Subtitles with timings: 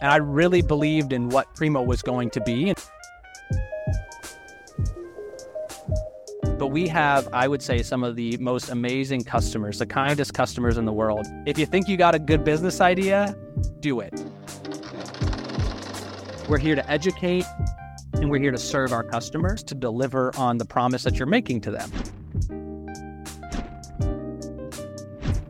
[0.00, 2.74] And I really believed in what Primo was going to be.
[6.58, 10.76] But we have, I would say, some of the most amazing customers, the kindest customers
[10.76, 11.26] in the world.
[11.46, 13.36] If you think you got a good business idea,
[13.80, 14.12] do it.
[16.48, 17.44] We're here to educate
[18.14, 21.60] and we're here to serve our customers to deliver on the promise that you're making
[21.62, 21.90] to them.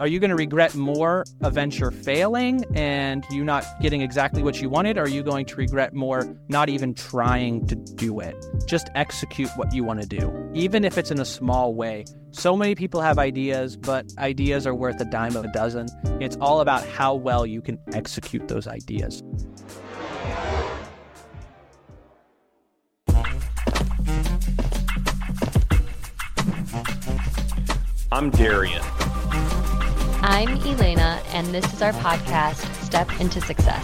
[0.01, 4.63] Are you going to regret more a venture failing and you not getting exactly what
[4.63, 4.97] you wanted?
[4.97, 8.37] Or are you going to regret more not even trying to do it?
[8.65, 12.05] Just execute what you want to do, even if it's in a small way.
[12.31, 15.89] So many people have ideas, but ideas are worth a dime of a dozen.
[16.21, 19.25] It's all about how well you can execute those ideas.
[28.13, 28.83] I'm Darian.
[30.31, 33.83] I'm Elena, and this is our podcast, Step into Success,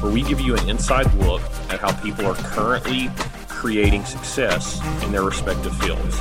[0.00, 3.10] where we give you an inside look at how people are currently
[3.46, 6.18] creating success in their respective fields.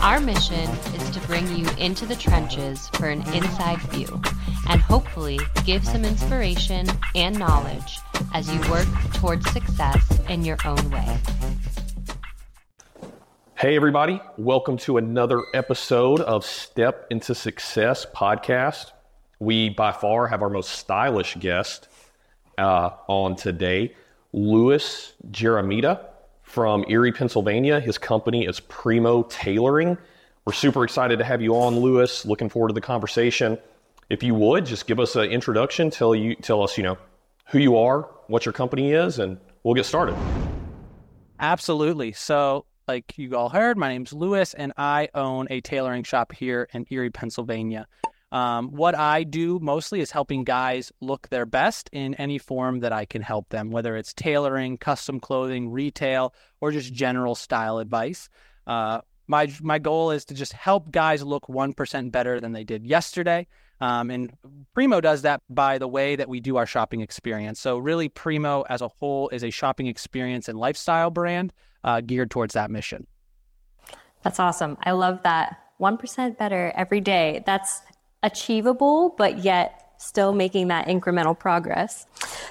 [0.00, 4.20] Our mission is to bring you into the trenches for an inside view
[4.68, 8.00] and hopefully give some inspiration and knowledge
[8.34, 11.18] as you work towards success in your own way.
[13.60, 14.22] Hey, everybody.
[14.38, 18.92] Welcome to another episode of Step into Success podcast.
[19.38, 21.86] We, by far, have our most stylish guest
[22.56, 23.94] uh, on today,
[24.32, 26.06] Louis Jaramita
[26.42, 27.80] from Erie, Pennsylvania.
[27.80, 29.98] His company is Primo Tailoring.
[30.46, 32.24] We're super excited to have you on, Louis.
[32.24, 33.58] Looking forward to the conversation.
[34.08, 36.96] If you would, just give us an introduction, tell you tell us, you know,
[37.48, 40.16] who you are, what your company is, and we'll get started.
[41.38, 42.12] Absolutely.
[42.12, 46.68] So like you all heard, my name's Louis, and I own a tailoring shop here
[46.74, 47.86] in Erie, Pennsylvania.
[48.32, 52.92] Um, what I do mostly is helping guys look their best in any form that
[52.92, 58.28] I can help them, whether it's tailoring, custom clothing, retail, or just general style advice.
[58.66, 62.64] Uh, my my goal is to just help guys look one percent better than they
[62.64, 63.46] did yesterday.
[63.80, 64.32] Um, and
[64.74, 67.60] Primo does that by the way that we do our shopping experience.
[67.60, 71.52] So really, Primo as a whole is a shopping experience and lifestyle brand
[71.84, 73.06] uh, geared towards that mission.
[74.22, 74.76] That's awesome.
[74.82, 75.58] I love that.
[75.80, 77.42] 1% better every day.
[77.46, 77.80] That's
[78.22, 82.06] achievable, but yet still making that incremental progress.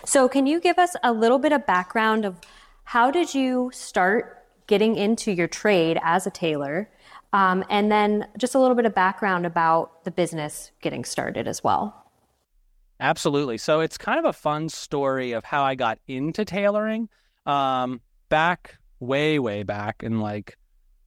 [0.05, 2.39] So, can you give us a little bit of background of
[2.83, 6.89] how did you start getting into your trade as a tailor?
[7.33, 11.63] Um, and then just a little bit of background about the business getting started as
[11.63, 12.11] well.
[12.99, 13.57] Absolutely.
[13.59, 17.09] So, it's kind of a fun story of how I got into tailoring.
[17.45, 20.57] Um, back way, way back in like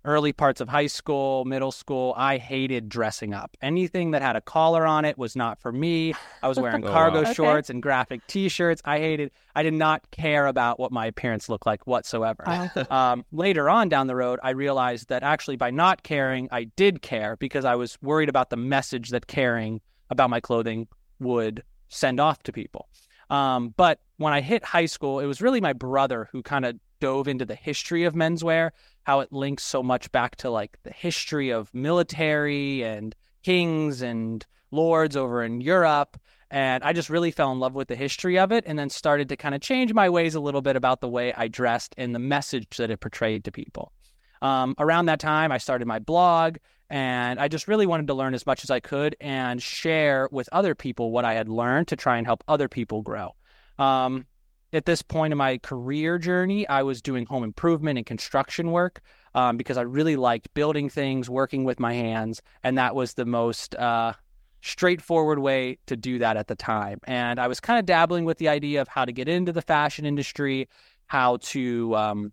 [0.05, 3.57] early parts of high school, middle school, I hated dressing up.
[3.63, 6.15] Anything that had a collar on it was not for me.
[6.43, 7.33] I was wearing oh, cargo wow.
[7.33, 7.77] shorts okay.
[7.77, 8.83] and graphic t-shirts.
[8.85, 12.45] I hated I did not care about what my appearance looked like whatsoever.
[12.91, 17.03] um, later on down the road, I realized that actually by not caring, I did
[17.03, 20.89] care because I was worried about the message that caring about my clothing
[21.21, 22.89] would send off to people.
[23.31, 26.79] Um, but when I hit high school, it was really my brother who kind of
[27.03, 28.71] dove into the history of menswear,
[29.03, 34.47] how it links so much back to like the history of military and kings and
[34.71, 36.17] lords over in Europe.
[36.49, 39.29] And I just really fell in love with the history of it and then started
[39.31, 42.15] to kind of change my ways a little bit about the way I dressed and
[42.15, 43.93] the message that it portrayed to people.
[44.41, 46.59] Um, around that time, I started my blog
[46.89, 50.49] and I just really wanted to learn as much as I could and share with
[50.53, 53.35] other people what I had learned to try and help other people grow.
[53.77, 54.27] Um,
[54.73, 59.01] at this point in my career journey, I was doing home improvement and construction work
[59.35, 63.27] um, because I really liked building things, working with my hands, and that was the
[63.27, 64.15] most uh,
[64.63, 67.01] straightforward way to do that at the time.
[67.05, 69.63] And I was kind of dabbling with the idea of how to get into the
[69.63, 70.69] fashion industry,
[71.07, 72.33] how to um,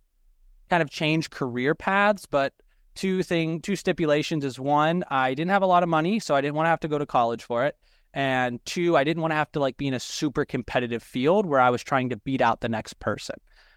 [0.69, 2.53] kind of change career paths, but
[2.95, 6.41] two thing two stipulations is one, I didn't have a lot of money, so I
[6.41, 7.77] didn't want to have to go to college for it.
[8.13, 11.45] And two, I didn't want to have to like be in a super competitive field
[11.45, 13.35] where I was trying to beat out the next person.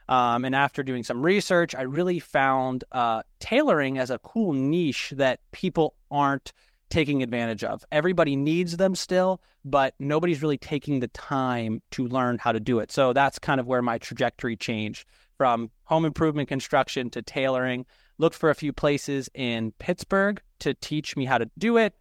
[0.08, 5.12] Um, and after doing some research, I really found uh, tailoring as a cool niche
[5.17, 6.52] that people aren't
[6.90, 7.84] taking advantage of.
[7.90, 12.81] Everybody needs them still, but nobody's really taking the time to learn how to do
[12.81, 12.93] it.
[12.93, 15.06] So that's kind of where my trajectory changed
[15.38, 17.87] from home improvement construction to tailoring.
[18.19, 21.94] Looked for a few places in Pittsburgh to teach me how to do it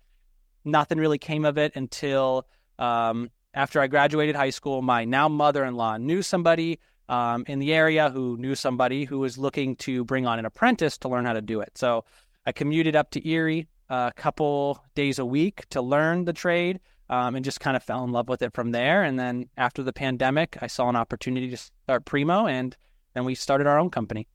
[0.63, 2.47] nothing really came of it until
[2.79, 4.81] um, after I graduated high school.
[4.81, 6.79] My now mother in law knew somebody
[7.09, 10.97] um, in the area who knew somebody who was looking to bring on an apprentice
[10.99, 11.77] to learn how to do it.
[11.77, 12.05] So
[12.45, 16.79] I commuted up to Erie a couple days a week to learn the trade.
[17.11, 19.03] um, and just kind of fell in love with it from there.
[19.03, 22.75] And then after the pandemic, I saw an opportunity to start Primo, and
[23.13, 24.27] then we started our own company.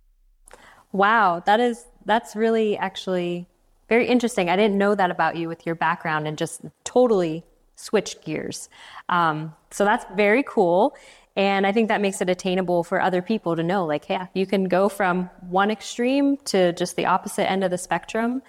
[0.93, 3.49] Wow, that is that's really actually
[3.89, 4.51] very interesting.
[4.51, 7.45] I didn't know that about you with your background, and just totally
[7.77, 8.69] switched gears.
[9.09, 10.97] Um, so that's very cool.
[11.37, 14.47] And I think that makes it attainable for other people to know, like, yeah, you
[14.47, 18.43] can go from one extreme to just the opposite end of the spectrum.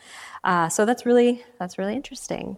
[0.45, 2.56] Uh, so that's really that's really interesting.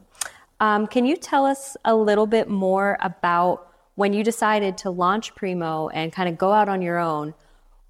[0.60, 5.34] Um, can you tell us a little bit more about when you decided to launch
[5.34, 7.34] Primo and kind of go out on your own?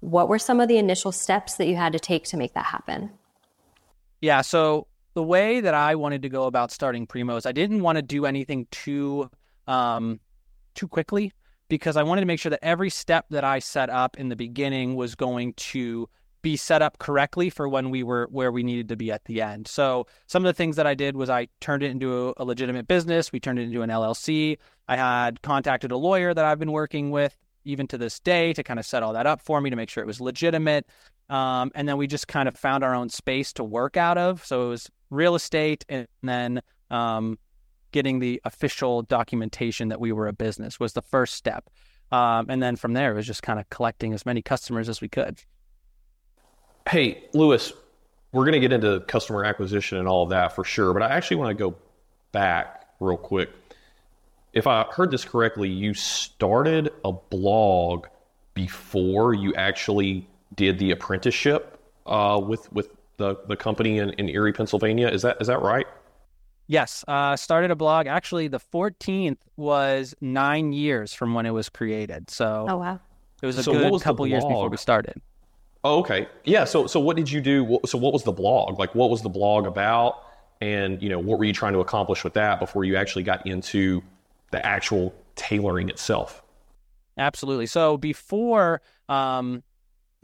[0.00, 2.66] What were some of the initial steps that you had to take to make that
[2.66, 3.10] happen?
[4.20, 7.82] Yeah, so the way that I wanted to go about starting Primo is I didn't
[7.82, 9.30] want to do anything too
[9.66, 10.20] um,
[10.74, 11.32] too quickly
[11.68, 14.36] because I wanted to make sure that every step that I set up in the
[14.36, 16.08] beginning was going to
[16.42, 19.42] be set up correctly for when we were where we needed to be at the
[19.42, 19.68] end.
[19.68, 22.88] So some of the things that I did was I turned it into a legitimate
[22.88, 23.32] business.
[23.32, 24.58] We turned it into an LLC.
[24.88, 28.62] I had contacted a lawyer that I've been working with even to this day to
[28.62, 30.86] kind of set all that up for me to make sure it was legitimate.
[31.30, 34.44] Um, and then we just kind of found our own space to work out of.
[34.44, 36.60] So it was real estate and then
[36.90, 37.38] um,
[37.92, 41.70] getting the official documentation that we were a business was the first step.
[42.10, 45.00] Um, and then from there, it was just kind of collecting as many customers as
[45.00, 45.38] we could.
[46.88, 47.72] Hey, Louis,
[48.32, 51.10] we're going to get into customer acquisition and all of that for sure, but I
[51.10, 51.76] actually want to go
[52.32, 53.50] back real quick.
[54.52, 58.06] If I heard this correctly, you started a blog
[58.54, 64.52] before you actually did the apprenticeship uh, with with the, the company in, in Erie,
[64.52, 65.08] Pennsylvania.
[65.08, 65.86] Is that is that right?
[66.66, 68.06] Yes, uh, started a blog.
[68.06, 72.30] Actually, the 14th was nine years from when it was created.
[72.30, 73.00] So, oh wow,
[73.42, 75.20] it was a So good was couple years before we started.
[75.82, 76.28] Oh, okay.
[76.44, 76.64] Yeah.
[76.64, 77.78] So so what did you do?
[77.86, 78.78] So what was the blog?
[78.78, 80.24] Like what was the blog about?
[80.60, 83.46] And you know what were you trying to accomplish with that before you actually got
[83.46, 84.02] into
[84.50, 86.42] the actual tailoring itself?
[87.16, 87.66] Absolutely.
[87.66, 89.62] So before um,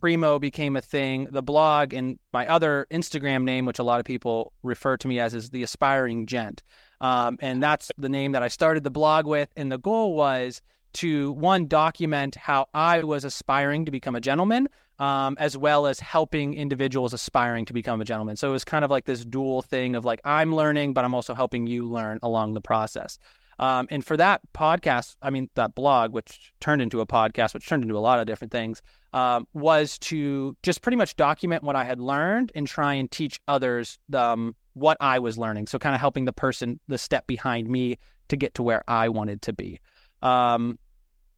[0.00, 4.06] Primo became a thing, the blog and my other Instagram name, which a lot of
[4.06, 6.62] people refer to me as, is the Aspiring Gent.
[7.00, 9.48] Um, and that's the name that I started the blog with.
[9.56, 10.62] And the goal was
[10.94, 16.00] to, one, document how I was aspiring to become a gentleman, um, as well as
[16.00, 18.36] helping individuals aspiring to become a gentleman.
[18.36, 21.14] So it was kind of like this dual thing of like, I'm learning, but I'm
[21.14, 23.18] also helping you learn along the process.
[23.58, 27.66] Um, and for that podcast, I mean, that blog, which turned into a podcast, which
[27.66, 28.82] turned into a lot of different things,
[29.16, 33.40] um, was to just pretty much document what I had learned and try and teach
[33.48, 35.68] others um, what I was learning.
[35.68, 37.96] So, kind of helping the person, the step behind me
[38.28, 39.80] to get to where I wanted to be.
[40.20, 40.78] Um,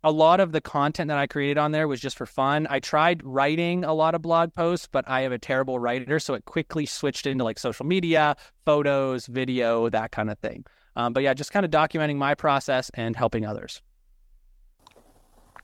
[0.02, 2.66] a lot of the content that I created on there was just for fun.
[2.68, 6.18] I tried writing a lot of blog posts, but I am a terrible writer.
[6.18, 8.34] So, it quickly switched into like social media,
[8.64, 10.64] photos, video, that kind of thing.
[10.96, 13.82] Um, but yeah, just kind of documenting my process and helping others.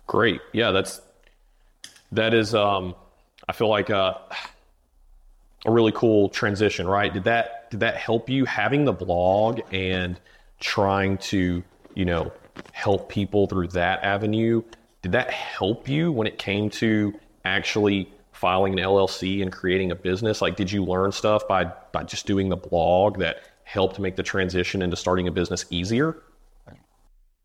[0.06, 0.40] Great.
[0.52, 1.00] Yeah, that's
[2.12, 2.94] that is um
[3.48, 4.20] I feel like a
[5.64, 7.12] a really cool transition, right?
[7.12, 10.20] Did that did that help you having the blog and
[10.60, 11.62] trying to,
[11.94, 12.32] you know,
[12.72, 14.62] help people through that avenue?
[15.02, 17.14] Did that help you when it came to
[17.44, 20.42] actually filing an LLC and creating a business?
[20.42, 24.22] Like did you learn stuff by by just doing the blog that helped make the
[24.22, 26.16] transition into starting a business easier?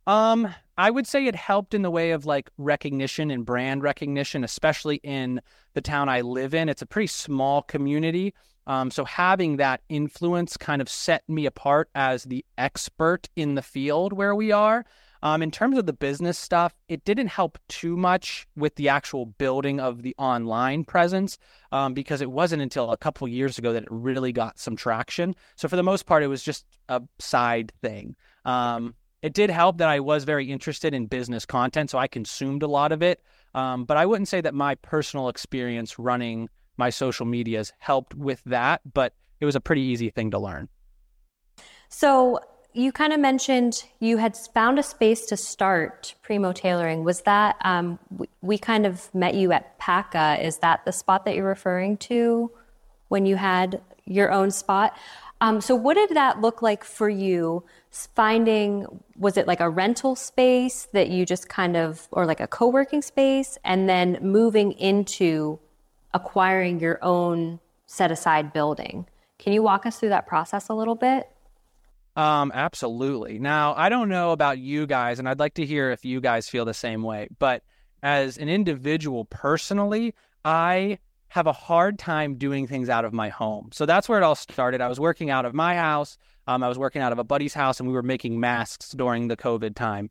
[0.10, 4.44] Um, I would say it helped in the way of like recognition and brand recognition,
[4.44, 5.40] especially in
[5.76, 6.68] the town I live in.
[6.68, 8.34] It's a pretty small community.
[8.66, 13.62] Um, so having that influence kind of set me apart as the expert in the
[13.62, 14.84] field where we are.
[15.22, 19.28] Um, in terms of the business stuff, it didn't help too much with the actual
[19.28, 21.38] building of the online presence
[21.72, 25.36] um, because it wasn't until a couple years ago that it really got some traction.
[25.56, 28.16] So for the most part, it was just a side thing.
[28.44, 32.64] Um, it did help that I was very interested in business content, so I consumed
[32.64, 33.22] a lot of it.
[33.54, 38.42] Um, but I wouldn't say that my personal experience running my social medias helped with
[38.46, 40.70] that, but it was a pretty easy thing to learn.
[41.90, 42.40] So
[42.74, 47.04] you kind of mentioned you had found a space to start Primo Tailoring.
[47.04, 48.00] Was that um,
[48.42, 50.38] we, kind of met you at PACA?
[50.42, 52.52] Is that the spot that you're referring to
[53.08, 54.96] when you had your own spot?
[55.42, 57.64] Um, so what did that look like for you?
[57.92, 58.86] Finding
[59.18, 63.02] was it like a rental space that you just kind of, or like a co-working
[63.02, 65.60] space, and then moving into
[66.14, 69.08] acquiring your own set aside building?
[69.38, 71.30] Can you walk us through that process a little bit?
[72.16, 73.40] Um, absolutely.
[73.40, 76.50] Now, I don't know about you guys, and I'd like to hear if you guys
[76.50, 77.64] feel the same way, but
[78.04, 83.70] as an individual personally, I have a hard time doing things out of my home.
[83.72, 84.82] So that's where it all started.
[84.82, 86.18] I was working out of my house.
[86.48, 89.28] Um, I was working out of a buddy's house, and we were making masks during
[89.28, 90.10] the COVID time.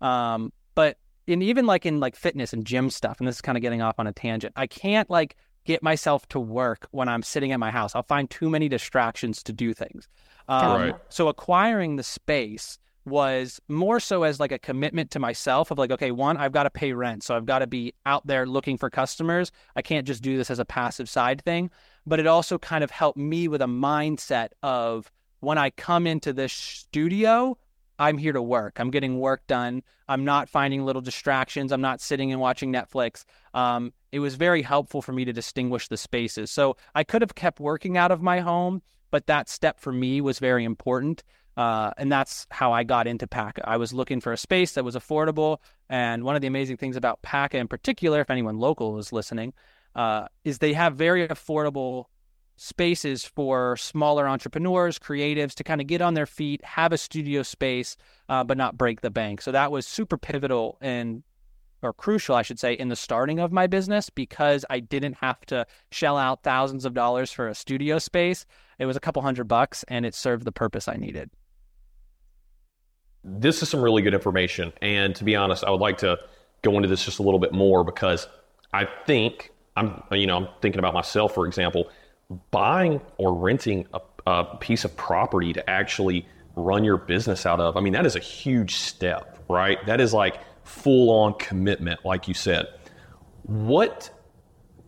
[0.00, 0.96] Um, but
[1.26, 3.82] in even like in like fitness and gym stuff, and this is kind of getting
[3.82, 4.52] off on a tangent.
[4.56, 7.94] I can't like get myself to work when I'm sitting at my house.
[7.94, 10.08] I'll find too many distractions to do things.
[10.48, 10.94] Um, right.
[11.08, 15.90] So acquiring the space was more so as like a commitment to myself of like,
[15.90, 17.22] okay, one, I've got to pay rent.
[17.22, 19.50] So I've got to be out there looking for customers.
[19.74, 21.70] I can't just do this as a passive side thing.
[22.06, 26.32] But it also kind of helped me with a mindset of when I come into
[26.32, 27.56] this studio,
[27.98, 28.80] I'm here to work.
[28.80, 29.82] I'm getting work done.
[30.08, 31.72] I'm not finding little distractions.
[31.72, 33.24] I'm not sitting and watching Netflix.
[33.52, 36.50] Um, it was very helpful for me to distinguish the spaces.
[36.50, 40.20] So I could have kept working out of my home, but that step for me
[40.20, 41.22] was very important.
[41.60, 43.68] Uh, and that's how I got into PACA.
[43.68, 45.58] I was looking for a space that was affordable.
[45.90, 49.52] And one of the amazing things about PACA in particular, if anyone local is listening,
[49.94, 52.06] uh, is they have very affordable
[52.56, 57.42] spaces for smaller entrepreneurs, creatives to kind of get on their feet, have a studio
[57.42, 57.98] space,
[58.30, 59.42] uh, but not break the bank.
[59.42, 61.22] So that was super pivotal and
[61.82, 65.44] or crucial, I should say, in the starting of my business because I didn't have
[65.46, 68.46] to shell out thousands of dollars for a studio space.
[68.78, 71.28] It was a couple hundred bucks and it served the purpose I needed.
[73.22, 74.72] This is some really good information.
[74.80, 76.18] And to be honest, I would like to
[76.62, 78.26] go into this just a little bit more because
[78.72, 81.90] I think I'm, you know, I'm thinking about myself, for example,
[82.50, 87.76] buying or renting a, a piece of property to actually run your business out of.
[87.76, 89.84] I mean, that is a huge step, right?
[89.86, 92.66] That is like full on commitment, like you said.
[93.42, 94.10] What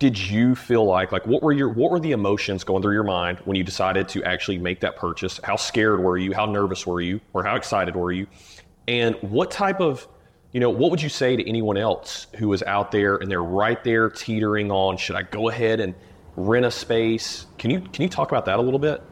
[0.02, 1.12] did you feel like?
[1.12, 4.08] Like, what were your what were the emotions going through your mind when you decided
[4.08, 5.38] to actually make that purchase?
[5.44, 6.32] How scared were you?
[6.32, 7.20] How nervous were you?
[7.32, 8.26] Or how excited were you?
[8.88, 10.08] And what type of
[10.50, 13.44] you know, what would you say to anyone else who is out there and they're
[13.44, 15.94] right there teetering on, should I go ahead and
[16.34, 17.46] rent a space?
[17.58, 19.04] Can you can you talk about that a little bit?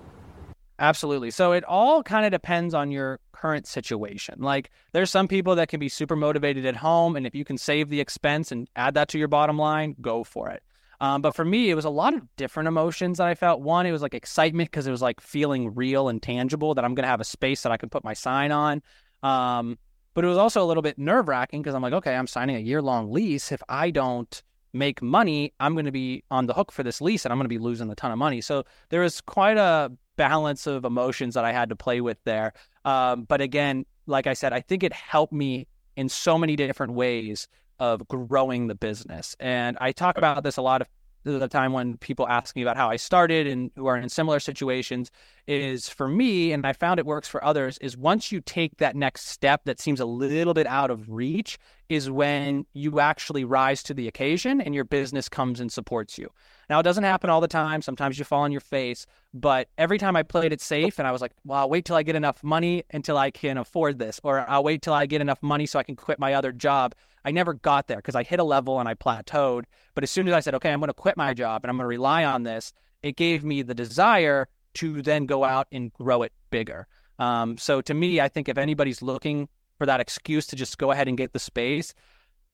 [0.80, 1.30] Absolutely.
[1.30, 4.40] So it all kind of depends on your current situation.
[4.40, 7.59] Like there's some people that can be super motivated at home, and if you can
[7.59, 10.64] save the expense and add that to your bottom line, go for it.
[11.00, 13.61] Um, but for me, it was a lot of different emotions that I felt.
[13.62, 16.95] One, it was like excitement because it was like feeling real and tangible that I'm
[16.95, 18.83] going to have a space that I can put my sign on.
[19.23, 19.78] Um,
[20.14, 22.57] but it was also a little bit nerve wracking because I'm like, okay, I'm signing
[22.57, 23.52] a year long lease.
[23.52, 24.42] If I don't
[24.73, 27.47] make money, I'm going to be on the hook for this lease and I'm going
[27.47, 28.40] to be losing a ton of money.
[28.40, 32.52] So there was quite a balance of emotions that I had to play with there.
[32.85, 35.66] Um, but again, like I said, I think it helped me
[35.97, 37.49] in so many different ways
[37.81, 39.35] of growing the business.
[39.41, 40.89] And I talk about this a lot of
[41.25, 44.41] the time when people ask me about how I started and who are in similar
[44.41, 45.11] situations
[45.47, 48.97] is for me, and I found it works for others, is once you take that
[48.97, 51.59] next step that seems a little bit out of reach,
[51.91, 56.31] is when you actually rise to the occasion and your business comes and supports you.
[56.71, 57.83] Now, it doesn't happen all the time.
[57.83, 61.13] Sometimes you fall on your face, but every time I played it safe and I
[61.13, 64.21] was like, well, I'll wait till I get enough money until I can afford this,
[64.23, 66.95] or I'll wait till I get enough money so I can quit my other job.
[67.25, 69.65] I never got there because I hit a level and I plateaued.
[69.95, 71.77] But as soon as I said, okay, I'm going to quit my job and I'm
[71.77, 72.73] going to rely on this,
[73.03, 76.87] it gave me the desire to then go out and grow it bigger.
[77.19, 79.49] Um, so to me, I think if anybody's looking
[79.79, 81.95] for that excuse to just go ahead and get the space,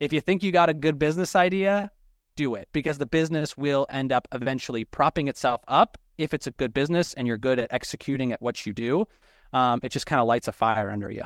[0.01, 1.91] if you think you got a good business idea,
[2.37, 6.51] do it because the business will end up eventually propping itself up if it's a
[6.51, 9.07] good business and you're good at executing at what you do.
[9.53, 11.25] Um, it just kind of lights a fire under you.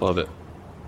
[0.00, 0.28] Love it.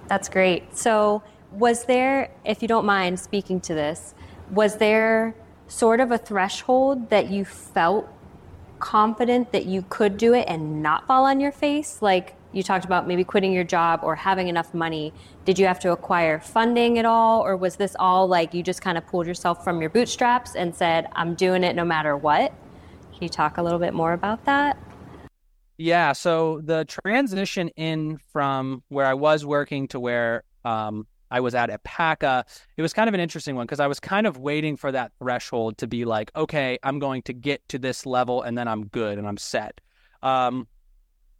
[0.08, 0.76] That's great.
[0.76, 1.22] So,
[1.52, 4.14] was there, if you don't mind speaking to this,
[4.50, 5.34] was there
[5.68, 8.08] sort of a threshold that you felt
[8.78, 12.02] confident that you could do it and not fall on your face?
[12.02, 15.12] Like you talked about maybe quitting your job or having enough money.
[15.44, 17.40] Did you have to acquire funding at all?
[17.42, 20.74] Or was this all like you just kind of pulled yourself from your bootstraps and
[20.74, 22.52] said, I'm doing it no matter what?
[23.12, 24.78] Can you talk a little bit more about that?
[25.78, 26.12] Yeah.
[26.12, 31.70] So the transition in from where I was working to where um, I was at
[31.70, 32.44] at PACA,
[32.76, 35.12] it was kind of an interesting one because I was kind of waiting for that
[35.18, 38.86] threshold to be like, okay, I'm going to get to this level and then I'm
[38.86, 39.80] good and I'm set.
[40.22, 40.66] Um,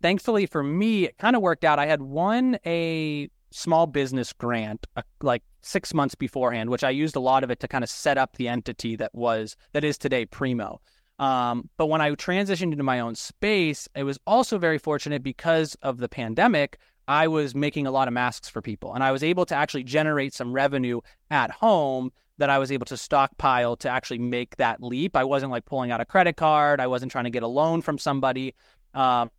[0.02, 1.78] thankfully for me, it kind of worked out.
[1.78, 7.16] I had won a small business grant uh, like six months beforehand, which I used
[7.16, 9.97] a lot of it to kind of set up the entity that was that is
[9.99, 10.81] today Primo.
[11.18, 15.75] Um, but when I transitioned into my own space, it was also very fortunate because
[15.82, 16.78] of the pandemic.
[17.08, 19.85] I was making a lot of masks for people, and I was able to actually
[19.85, 24.82] generate some revenue at home that I was able to stockpile to actually make that
[24.82, 25.16] leap.
[25.16, 26.80] I wasn't like pulling out a credit card.
[26.80, 28.54] I wasn't trying to get a loan from somebody.
[28.92, 29.30] Um,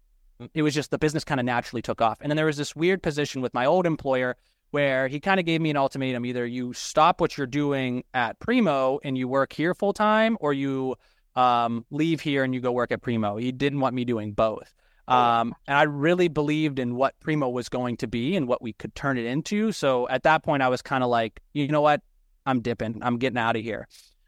[0.53, 2.17] it was just the business kind of naturally took off.
[2.21, 4.35] And then there was this weird position with my old employer
[4.71, 8.39] where he kind of gave me an ultimatum either you stop what you're doing at
[8.39, 10.95] Primo and you work here full time, or you
[11.37, 13.37] um, leave here and you go work at Primo.
[13.37, 14.73] He didn't want me doing both.
[15.07, 18.61] Oh, um, and I really believed in what Primo was going to be and what
[18.61, 19.71] we could turn it into.
[19.71, 22.01] So at that point, I was kind of like, you know what?
[22.45, 22.99] I'm dipping.
[23.01, 23.87] I'm getting out of here.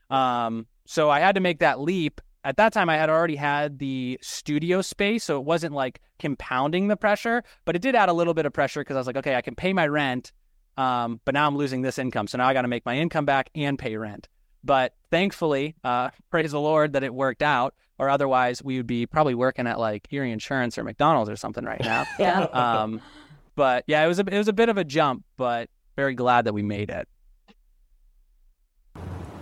[0.10, 2.22] Um, so I had to make that leap.
[2.44, 6.88] At that time, I had already had the studio space, so it wasn't like compounding
[6.88, 9.18] the pressure, but it did add a little bit of pressure because I was like,
[9.18, 10.32] okay, I can pay my rent,
[10.78, 13.26] um, but now I'm losing this income, so now I got to make my income
[13.26, 14.30] back and pay rent.
[14.64, 19.06] But thankfully, uh, praise the Lord that it worked out, or otherwise we would be
[19.06, 22.06] probably working at like Erie Insurance or McDonald's or something right now.
[22.20, 22.42] yeah.
[22.44, 23.02] Um,
[23.56, 26.46] but yeah, it was a it was a bit of a jump, but very glad
[26.46, 27.08] that we made it.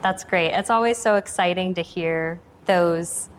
[0.01, 0.51] That's great.
[0.51, 3.29] It's always so exciting to hear those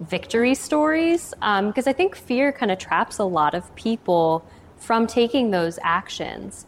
[0.00, 4.44] victory stories because um, I think fear kind of traps a lot of people
[4.76, 6.66] from taking those actions.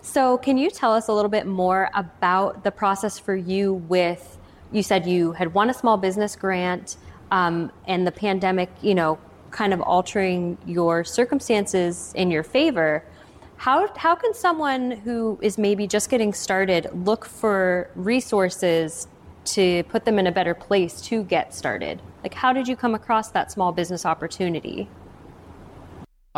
[0.00, 4.38] So, can you tell us a little bit more about the process for you with?
[4.70, 6.96] You said you had won a small business grant,
[7.30, 9.18] um, and the pandemic, you know,
[9.50, 13.04] kind of altering your circumstances in your favor.
[13.56, 19.08] How, how can someone who is maybe just getting started look for resources
[19.46, 22.00] to put them in a better place to get started?
[22.22, 24.88] Like, how did you come across that small business opportunity?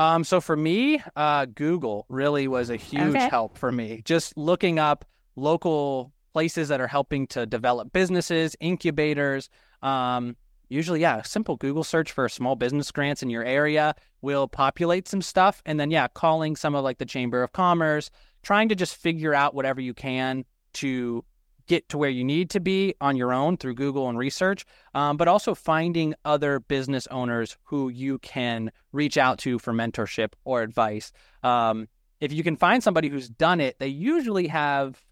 [0.01, 3.29] Um, so for me, uh, Google really was a huge okay.
[3.29, 4.01] help for me.
[4.07, 5.05] Just looking up
[5.37, 9.51] local places that are helping to develop businesses, incubators.
[9.83, 10.37] Um,
[10.71, 15.21] usually, yeah, simple Google search for small business grants in your area will populate some
[15.21, 15.61] stuff.
[15.67, 18.11] And then, yeah, calling some of like the Chamber of Commerce,
[18.43, 21.27] trying to just figure out whatever you can to
[21.67, 24.65] get to where you need to be on your own through Google and research,
[24.95, 30.33] um, but also finding other business owners who you can reach out to for mentorship
[30.45, 31.13] or advice.
[31.43, 31.89] Um,
[32.21, 35.03] if you can find somebody who's done it, they usually have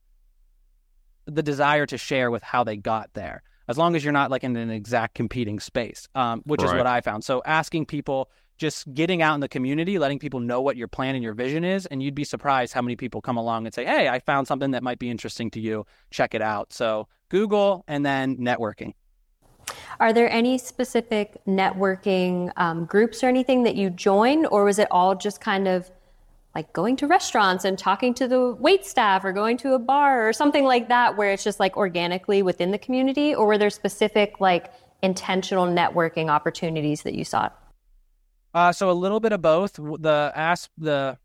[1.26, 4.42] the desire to share with how they got there as long as you're not like
[4.42, 6.70] in an exact competing space, um, which right.
[6.70, 7.22] is what I found.
[7.22, 11.14] So asking people, just getting out in the community, letting people know what your plan
[11.14, 13.84] and your vision is, and you'd be surprised how many people come along and say,
[13.84, 15.86] "Hey, I found something that might be interesting to you.
[16.10, 18.94] Check it out." So Google and then networking.
[20.00, 24.88] Are there any specific networking um, groups or anything that you joined, or was it
[24.90, 25.90] all just kind of
[26.54, 30.26] like going to restaurants and talking to the wait staff or going to a bar
[30.26, 33.70] or something like that where it's just like organically within the community or were there
[33.70, 37.67] specific like intentional networking opportunities that you sought
[38.54, 39.74] uh, so a little bit of both.
[39.74, 41.18] The ask the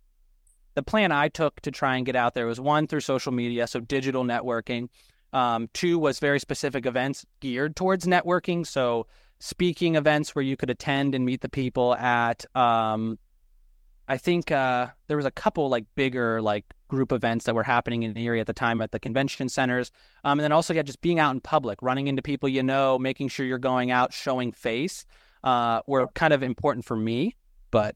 [0.76, 3.68] the plan i took to try and get out there was one through social media
[3.68, 4.90] so digital networking.
[5.32, 8.66] Um, two was very specific events geared towards networking.
[8.68, 9.08] So
[9.40, 13.18] speaking events where you could attend and meet the people at um,
[14.08, 18.04] I think uh, there was a couple like bigger like group events that were happening
[18.04, 19.92] in the area at the time at the convention centers,
[20.24, 23.00] um, and then also yeah, just being out in public, running into people you know,
[23.00, 25.06] making sure you're going out, showing face,
[25.44, 27.36] uh, were kind of important for me.
[27.72, 27.96] But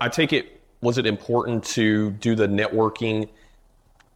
[0.00, 3.28] I take it was it important to do the networking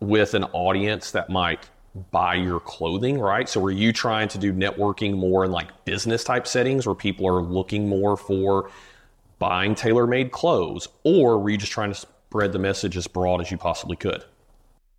[0.01, 1.69] with an audience that might
[2.11, 3.49] buy your clothing, right?
[3.49, 7.27] So were you trying to do networking more in like business type settings where people
[7.27, 8.71] are looking more for
[9.39, 13.41] buying tailor made clothes, or were you just trying to spread the message as broad
[13.41, 14.25] as you possibly could?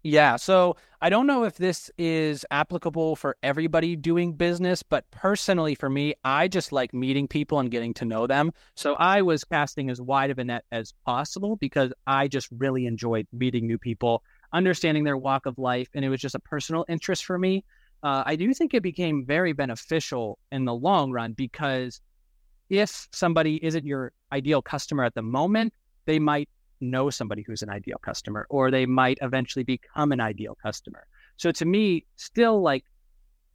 [0.03, 0.37] Yeah.
[0.37, 5.89] So I don't know if this is applicable for everybody doing business, but personally for
[5.89, 8.53] me, I just like meeting people and getting to know them.
[8.75, 12.85] So I was casting as wide of a net as possible because I just really
[12.85, 15.89] enjoyed meeting new people, understanding their walk of life.
[15.93, 17.65] And it was just a personal interest for me.
[18.01, 21.99] Uh, I do think it became very beneficial in the long run because
[22.69, 25.73] if somebody isn't your ideal customer at the moment,
[26.05, 26.47] they might
[26.81, 31.05] know somebody who's an ideal customer or they might eventually become an ideal customer.
[31.37, 32.85] So to me, still like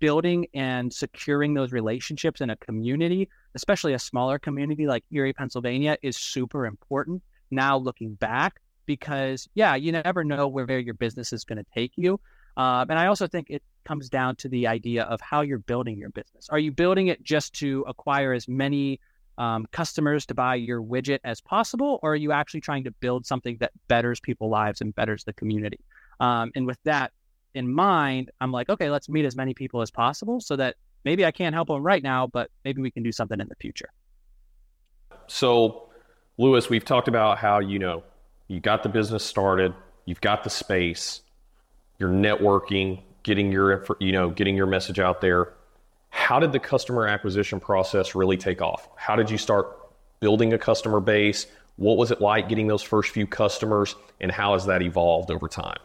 [0.00, 5.96] building and securing those relationships in a community, especially a smaller community like Erie, Pennsylvania,
[6.02, 11.44] is super important now looking back because, yeah, you never know where your business is
[11.44, 12.20] going to take you.
[12.56, 15.98] Um, and I also think it comes down to the idea of how you're building
[15.98, 16.48] your business.
[16.50, 19.00] Are you building it just to acquire as many
[19.38, 23.27] um, customers to buy your widget as possible, or are you actually trying to build
[23.27, 25.81] something that betters people's lives and betters the community?
[26.20, 27.12] Um, and with that
[27.55, 31.25] in mind, I'm like, okay, let's meet as many people as possible so that maybe
[31.25, 33.90] I can't help them right now, but maybe we can do something in the future.
[35.27, 35.88] So,
[36.38, 38.03] Louis, we've talked about how you know
[38.49, 39.73] you got the business started,
[40.05, 41.23] you've got the space,
[41.99, 45.55] you're networking, getting your you know getting your message out there.
[46.14, 48.88] How did the customer acquisition process really take off?
[48.96, 49.77] How did you start
[50.20, 51.46] building a customer base?
[51.77, 55.48] What was it like getting those first few customers, and how has that evolved over
[55.48, 55.81] time?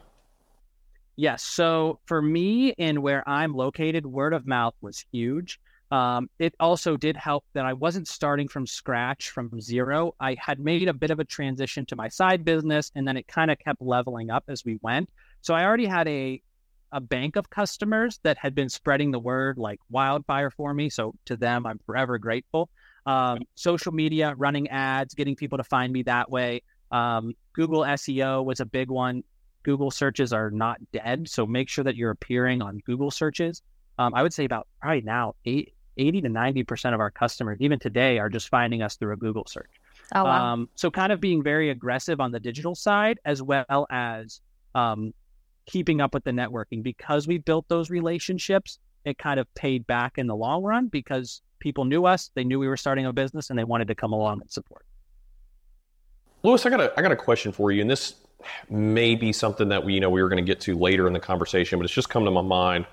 [1.17, 1.43] Yes.
[1.43, 5.59] So for me and where I'm located, word of mouth was huge.
[5.91, 10.13] Um, it also did help that I wasn't starting from scratch from zero.
[10.19, 13.27] I had made a bit of a transition to my side business, and then it
[13.27, 15.09] kind of kept leveling up as we went.
[15.41, 16.41] So I already had a
[16.91, 20.89] a bank of customers that had been spreading the word like wildfire for me.
[20.89, 22.69] So to them, I'm forever grateful.
[23.05, 26.61] Um, social media, running ads, getting people to find me that way.
[26.91, 29.23] Um, Google SEO was a big one.
[29.63, 33.61] Google searches are not dead, so make sure that you're appearing on Google searches.
[33.97, 37.77] Um, I would say about right now, eight, 80 to 90% of our customers, even
[37.77, 39.69] today, are just finding us through a Google search.
[40.15, 40.53] Oh, wow.
[40.53, 44.41] Um, so kind of being very aggressive on the digital side as well as
[44.73, 45.13] um,
[45.69, 48.79] keeping up with the networking because we built those relationships.
[49.05, 52.59] It kind of paid back in the long run because people knew us, they knew
[52.59, 54.83] we were starting a business, and they wanted to come along and support.
[56.43, 58.15] Louis, I got a I got a question for you, and this
[58.69, 61.13] may be something that we you know we were going to get to later in
[61.13, 62.85] the conversation, but it's just come to my mind.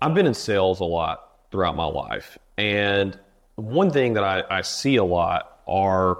[0.00, 2.38] I've been in sales a lot throughout my life.
[2.58, 3.18] And
[3.56, 6.18] one thing that I, I see a lot are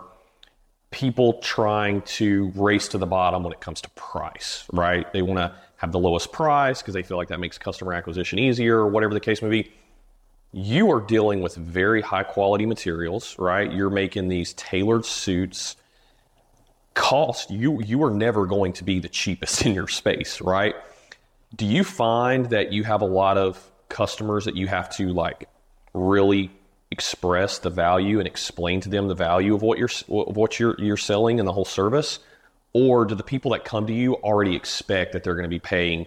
[0.94, 5.12] people trying to race to the bottom when it comes to price, right?
[5.12, 8.38] They want to have the lowest price because they feel like that makes customer acquisition
[8.38, 9.72] easier or whatever the case may be.
[10.52, 13.72] You are dealing with very high quality materials, right?
[13.72, 15.74] You're making these tailored suits.
[16.94, 20.76] Cost, you you are never going to be the cheapest in your space, right?
[21.56, 25.48] Do you find that you have a lot of customers that you have to like
[25.92, 26.52] really
[26.94, 30.76] express the value and explain to them the value of what you're of what you're
[30.78, 32.20] you're selling and the whole service?
[32.72, 35.58] Or do the people that come to you already expect that they're going to be
[35.58, 36.06] paying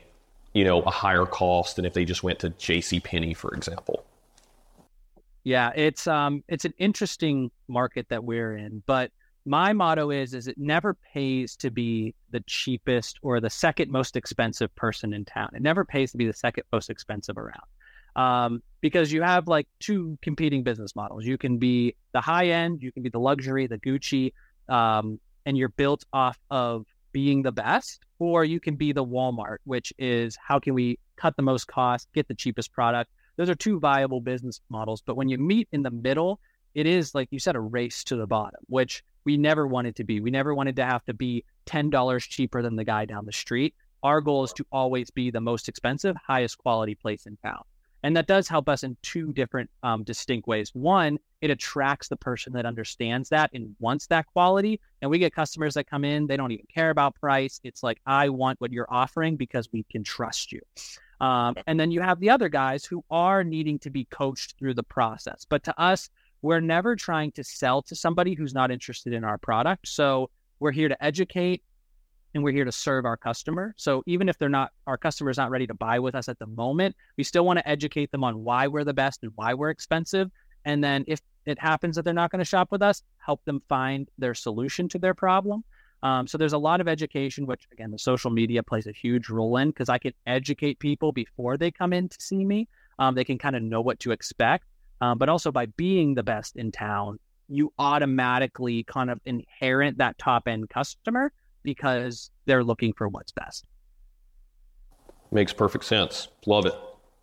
[0.54, 4.06] you know a higher cost than if they just went to JC Penney for example?
[5.44, 9.12] Yeah it's um it's an interesting market that we're in but
[9.46, 14.18] my motto is is it never pays to be the cheapest or the second most
[14.18, 15.50] expensive person in town.
[15.54, 17.64] It never pays to be the second most expensive around
[18.18, 21.26] um, because you have like two competing business models.
[21.26, 24.34] You can be the high end, you can be the luxury, the Gucci,
[24.68, 29.58] um, and you're built off of being the best, or you can be the Walmart,
[29.64, 33.12] which is how can we cut the most cost, get the cheapest product.
[33.38, 35.02] Those are two viable business models.
[35.06, 36.40] But when you meet in the middle,
[36.74, 40.04] it is like you said, a race to the bottom, which we never wanted to
[40.04, 40.20] be.
[40.20, 43.76] We never wanted to have to be $10 cheaper than the guy down the street.
[44.04, 47.64] Our goal is to always be the most expensive, highest quality place in town.
[48.04, 50.70] And that does help us in two different um, distinct ways.
[50.74, 54.80] One, it attracts the person that understands that and wants that quality.
[55.02, 57.60] And we get customers that come in, they don't even care about price.
[57.64, 60.62] It's like, I want what you're offering because we can trust you.
[61.20, 64.76] Um, and then you have the other guys who are needing to be coached through
[64.76, 65.46] the process.
[65.50, 66.10] But to us,
[66.44, 69.88] we're never trying to sell to somebody who's not interested in our product.
[69.88, 70.30] So
[70.60, 71.64] we're here to educate
[72.38, 73.74] and we're here to serve our customer.
[73.78, 76.40] So even if they're not our customer is not ready to buy with us at
[76.40, 79.54] the moment, we still want to educate them on why we're the best and why
[79.54, 80.32] we're expensive.
[80.64, 83.62] And then if it happens that they're not going to shop with us, help them
[83.68, 85.64] find their solution to their problem.
[86.04, 89.30] Um, so there's a lot of education, which again, the social media plays a huge
[89.30, 92.68] role in because I can educate people before they come in to see me.
[93.00, 94.66] Um, they can kind of know what to expect.
[95.02, 97.20] Um, but also by being the best in town,
[97.50, 101.32] you automatically kind of inherit that top end customer
[101.68, 103.66] because they're looking for what's best.
[105.34, 106.30] Makes perfect sense.
[106.46, 106.74] Love it.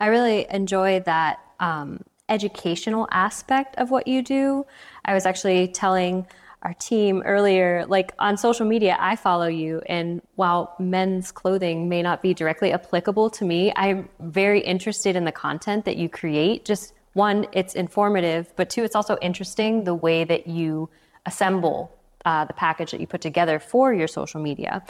[0.01, 4.67] I really enjoy that um, educational aspect of what you do.
[5.07, 6.27] I was actually telling
[6.61, 9.81] our team earlier, like on social media, I follow you.
[9.87, 15.25] And while men's clothing may not be directly applicable to me, I'm very interested in
[15.25, 16.67] the content that you create.
[16.67, 20.91] Just one, it's informative, but two, it's also interesting the way that you
[21.25, 21.91] assemble
[22.25, 24.83] uh, the package that you put together for your social media.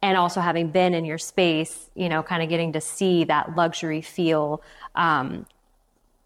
[0.00, 3.56] And also having been in your space you know kind of getting to see that
[3.56, 4.62] luxury feel
[4.94, 5.46] um,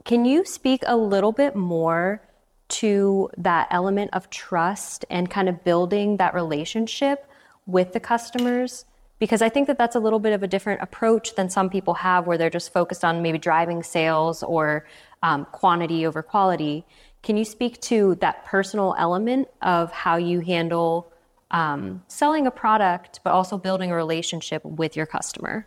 [0.04, 2.22] can you speak a little bit more
[2.68, 7.26] to that element of trust and kind of building that relationship
[7.66, 8.84] with the customers?
[9.18, 11.94] Because i think that that's a little bit of a different approach than some people
[11.94, 14.84] have where they're just focused on maybe driving sales or
[15.22, 16.84] um, quantity over quality
[17.22, 21.12] can you speak to that personal element of how you handle
[21.50, 25.66] um, selling a product, but also building a relationship with your customer?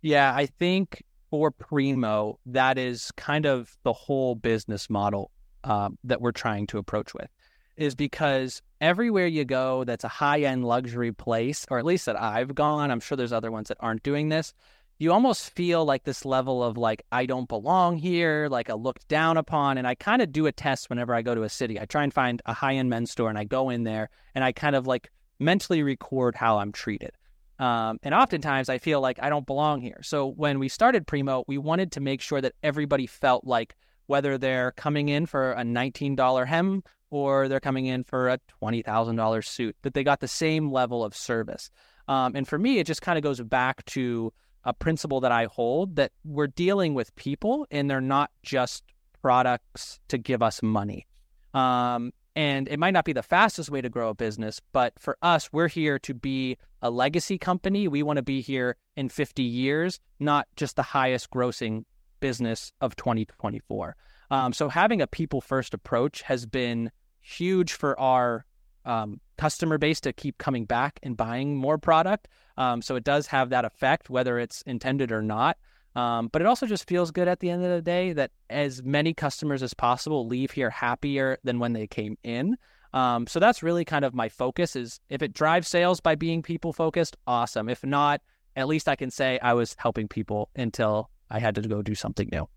[0.00, 5.30] Yeah, I think for Primo, that is kind of the whole business model
[5.64, 7.28] um, that we're trying to approach with,
[7.76, 12.20] is because everywhere you go that's a high end luxury place, or at least that
[12.20, 14.54] I've gone, I'm sure there's other ones that aren't doing this.
[14.98, 19.08] You almost feel like this level of like I don't belong here, like a looked
[19.08, 19.78] down upon.
[19.78, 21.80] And I kind of do a test whenever I go to a city.
[21.80, 24.44] I try and find a high end men's store and I go in there and
[24.44, 27.10] I kind of like mentally record how I'm treated.
[27.58, 30.00] Um, and oftentimes I feel like I don't belong here.
[30.02, 33.76] So when we started Primo, we wanted to make sure that everybody felt like
[34.06, 39.46] whether they're coming in for a $19 hem or they're coming in for a $20,000
[39.46, 41.70] suit, that they got the same level of service.
[42.08, 44.32] Um, and for me, it just kind of goes back to
[44.64, 48.84] a principle that I hold that we're dealing with people and they're not just
[49.20, 51.06] products to give us money.
[51.52, 55.16] Um, and it might not be the fastest way to grow a business, but for
[55.22, 57.86] us, we're here to be a legacy company.
[57.86, 61.84] We want to be here in 50 years, not just the highest grossing
[62.20, 63.96] business of 2024.
[64.30, 68.44] Um, so having a people first approach has been huge for our
[68.84, 72.28] um, customer base to keep coming back and buying more product.
[72.56, 75.56] Um, so it does have that effect, whether it's intended or not.
[75.96, 78.82] Um, but it also just feels good at the end of the day that as
[78.82, 82.56] many customers as possible leave here happier than when they came in.
[82.92, 86.42] Um, so that's really kind of my focus is if it drives sales by being
[86.42, 87.68] people focused, awesome.
[87.68, 88.22] If not,
[88.56, 91.94] at least I can say I was helping people until I had to go do
[91.94, 92.48] something new.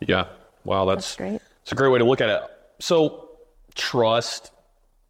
[0.00, 0.26] Yeah.
[0.64, 0.84] Wow.
[0.84, 1.40] That's, That's great.
[1.62, 2.42] It's a great way to look at it.
[2.80, 3.30] So
[3.74, 4.50] trust,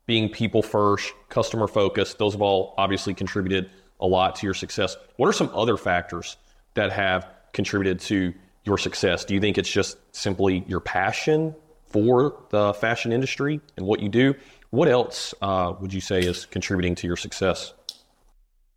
[0.06, 4.96] being people first, customer focused, those have all obviously contributed a lot to your success.
[5.16, 6.36] What are some other factors
[6.74, 9.24] that have contributed to your success?
[9.24, 11.54] Do you think it's just simply your passion
[11.86, 14.34] for the fashion industry and what you do?
[14.70, 17.72] What else uh, would you say is contributing to your success?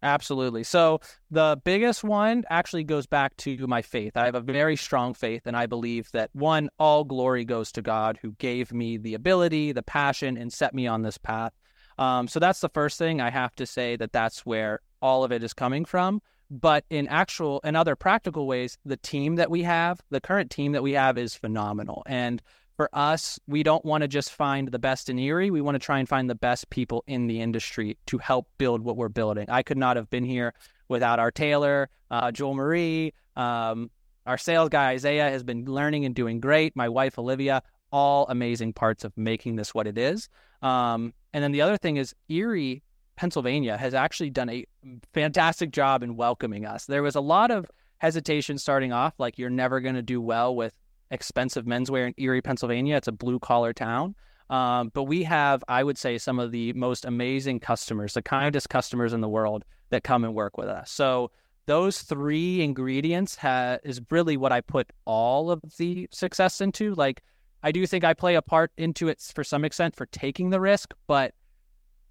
[0.04, 0.64] Absolutely.
[0.64, 4.16] So the biggest one actually goes back to my faith.
[4.16, 7.82] I have a very strong faith, and I believe that one, all glory goes to
[7.82, 11.54] God who gave me the ability, the passion, and set me on this path.
[11.98, 15.32] Um, so that's the first thing I have to say that that's where all of
[15.32, 16.22] it is coming from.
[16.50, 20.72] But in actual and other practical ways, the team that we have, the current team
[20.72, 22.04] that we have is phenomenal.
[22.06, 22.42] And
[22.78, 25.52] for us, we don't want to just find the best in Erie.
[25.52, 28.82] We want to try and find the best people in the industry to help build
[28.82, 29.50] what we're building.
[29.50, 30.54] I could not have been here
[30.88, 33.90] without our tailor, uh, Joel Marie, um,
[34.26, 36.76] our sales guy, Isaiah, has been learning and doing great.
[36.76, 40.30] My wife, Olivia, all amazing parts of making this what it is.
[40.62, 42.84] Um, and then the other thing is Erie
[43.16, 44.66] Pennsylvania has actually done a
[45.14, 46.86] fantastic job in welcoming us.
[46.86, 47.66] There was a lot of
[47.98, 50.74] hesitation starting off, like you're never going to do well with
[51.12, 52.96] expensive menswear in Erie, Pennsylvania.
[52.98, 54.16] It's a blue collar town.
[54.50, 58.70] Um, but we have, I would say, some of the most amazing customers, the kindest
[58.70, 60.90] customers in the world that come and work with us.
[60.92, 61.32] So
[61.66, 66.94] those three ingredients ha- is really what I put all of the success into.
[66.96, 67.24] Like,
[67.62, 70.62] I do think I play a part into it for some extent for taking the
[70.62, 71.34] risk, but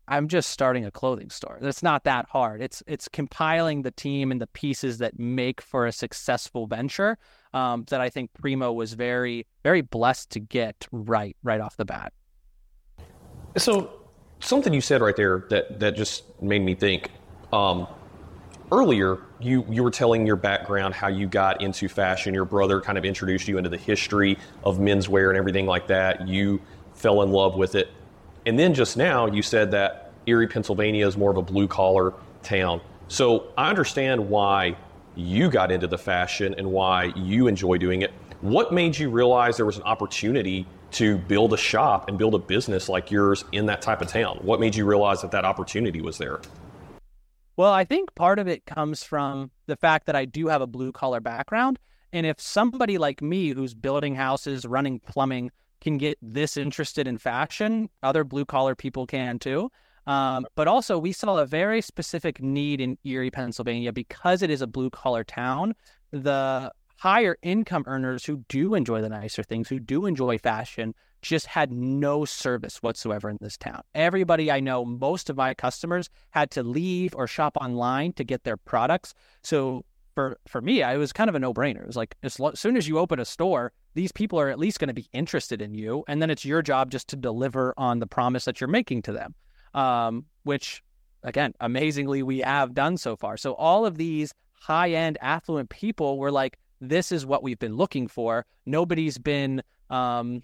[0.08, 1.58] I'm just starting a clothing store.
[1.60, 2.62] It's not that hard.
[2.62, 7.18] It's it's compiling the team and the pieces that make for a successful venture.
[7.52, 11.84] Um, that I think Primo was very very blessed to get right right off the
[11.84, 12.12] bat.
[13.56, 13.90] So
[14.40, 17.10] something you said right there that that just made me think.
[17.52, 17.86] Um,
[18.70, 22.34] earlier, you you were telling your background how you got into fashion.
[22.34, 26.28] Your brother kind of introduced you into the history of menswear and everything like that.
[26.28, 26.60] You
[26.94, 27.88] fell in love with it
[28.46, 32.14] and then just now you said that Erie, Pennsylvania is more of a blue collar
[32.42, 32.80] town.
[33.08, 34.76] So I understand why
[35.16, 38.12] you got into the fashion and why you enjoy doing it.
[38.40, 42.38] What made you realize there was an opportunity to build a shop and build a
[42.38, 44.38] business like yours in that type of town?
[44.42, 46.40] What made you realize that that opportunity was there?
[47.56, 50.66] Well, I think part of it comes from the fact that I do have a
[50.66, 51.78] blue collar background.
[52.12, 57.18] And if somebody like me who's building houses, running plumbing, can get this interested in
[57.18, 59.70] fashion, other blue collar people can too.
[60.06, 64.62] Um, but also, we saw a very specific need in Erie, Pennsylvania, because it is
[64.62, 65.74] a blue collar town.
[66.12, 71.46] The higher income earners who do enjoy the nicer things, who do enjoy fashion, just
[71.46, 73.82] had no service whatsoever in this town.
[73.94, 78.44] Everybody I know, most of my customers had to leave or shop online to get
[78.44, 79.12] their products.
[79.42, 79.84] So
[80.16, 81.82] for for me, I was kind of a no brainer.
[81.82, 84.58] It was like as, lo- soon as you open a store, these people are at
[84.58, 87.74] least going to be interested in you, and then it's your job just to deliver
[87.76, 89.34] on the promise that you're making to them.
[89.74, 90.82] Um, which,
[91.22, 93.36] again, amazingly, we have done so far.
[93.36, 97.76] So all of these high end affluent people were like, "This is what we've been
[97.76, 100.42] looking for." Nobody's been, um,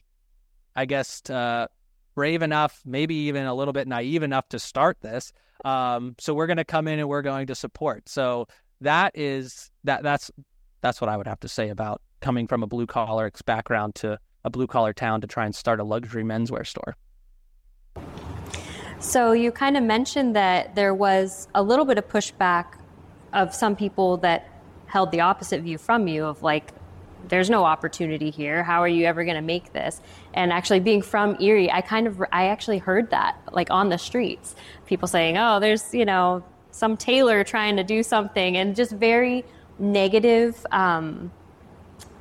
[0.76, 1.28] I guess.
[1.28, 1.66] Uh,
[2.14, 5.32] brave enough, maybe even a little bit naive enough to start this.
[5.64, 8.08] Um, so we're going to come in and we're going to support.
[8.08, 8.48] So
[8.82, 10.30] that is that that's
[10.80, 14.18] that's what I would have to say about coming from a blue collar background to
[14.44, 16.96] a blue collar town to try and start a luxury menswear store.
[18.98, 22.78] So you kind of mentioned that there was a little bit of pushback
[23.32, 24.48] of some people that
[24.86, 26.72] held the opposite view from you of like,
[27.28, 28.62] there's no opportunity here.
[28.62, 30.00] How are you ever going to make this?
[30.34, 33.98] And actually, being from Erie, I kind of, I actually heard that like on the
[33.98, 34.54] streets,
[34.86, 39.44] people saying, oh, there's, you know, some tailor trying to do something, and just very
[39.78, 41.30] negative um,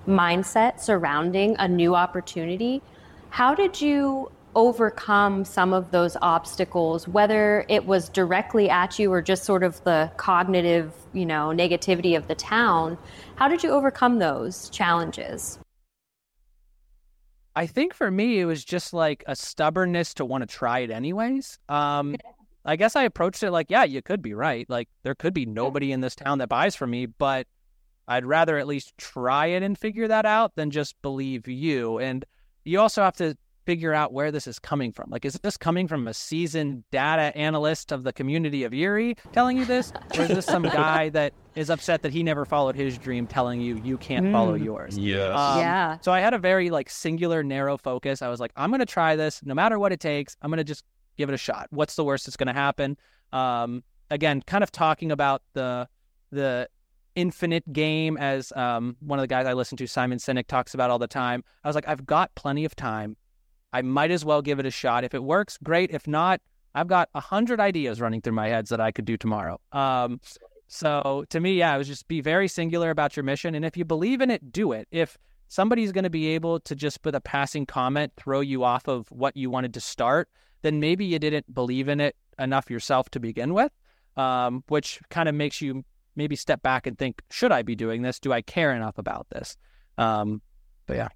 [0.08, 2.82] mindset surrounding a new opportunity.
[3.30, 9.22] How did you overcome some of those obstacles, whether it was directly at you or
[9.22, 12.98] just sort of the cognitive, you know, negativity of the town?
[13.36, 15.60] How did you overcome those challenges?
[17.56, 20.92] I think for me, it was just like a stubbornness to want to try it
[20.92, 21.60] anyways.
[21.68, 22.16] Um,
[22.65, 24.69] I guess I approached it like, yeah, you could be right.
[24.69, 27.47] Like, there could be nobody in this town that buys from me, but
[28.08, 31.97] I'd rather at least try it and figure that out than just believe you.
[31.97, 32.26] And
[32.63, 35.10] you also have to figure out where this is coming from.
[35.10, 39.58] Like, is this coming from a seasoned data analyst of the community of Erie telling
[39.58, 39.93] you this?
[40.17, 43.62] Or is this some guy that is upset that he never followed his dream telling
[43.62, 44.32] you you can't mm.
[44.32, 44.97] follow yours?
[44.97, 45.38] Yes.
[45.38, 45.97] Um, yeah.
[46.02, 48.21] So I had a very like singular, narrow focus.
[48.21, 50.36] I was like, I'm going to try this no matter what it takes.
[50.41, 50.84] I'm going to just
[51.17, 51.67] give it a shot.
[51.69, 52.97] What's the worst that's going to happen?
[53.32, 55.88] Um, again, kind of talking about the,
[56.32, 56.67] the,
[57.15, 60.89] infinite game as um, one of the guys I listen to, Simon Sinek, talks about
[60.89, 61.43] all the time.
[61.63, 63.17] I was like, I've got plenty of time.
[63.74, 65.04] I might as well give it a shot.
[65.04, 65.91] If it works, great.
[65.91, 66.41] If not,
[66.76, 69.60] I've got a hundred ideas running through my heads that I could do tomorrow.
[69.71, 70.19] Um,
[70.67, 73.76] so to me, yeah, it was just be very singular about your mission, and if
[73.76, 74.88] you believe in it, do it.
[74.91, 78.88] If somebody's going to be able to just with a passing comment throw you off
[78.88, 80.30] of what you wanted to start,
[80.62, 83.71] then maybe you didn't believe in it enough yourself to begin with,
[84.17, 85.84] um, which kind of makes you
[86.15, 88.19] maybe step back and think, should I be doing this?
[88.19, 89.58] Do I care enough about this?
[89.97, 90.41] Um,
[90.86, 91.08] but yeah.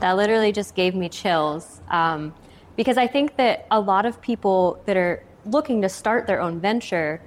[0.00, 2.34] That literally just gave me chills um,
[2.76, 6.60] because I think that a lot of people that are looking to start their own
[6.60, 7.20] venture,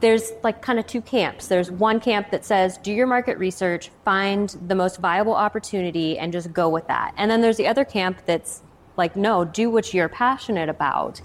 [0.00, 1.46] there's like kind of two camps.
[1.46, 6.32] There's one camp that says, do your market research, find the most viable opportunity, and
[6.32, 7.14] just go with that.
[7.16, 8.62] And then there's the other camp that's
[8.96, 11.20] like, no, do what you're passionate about.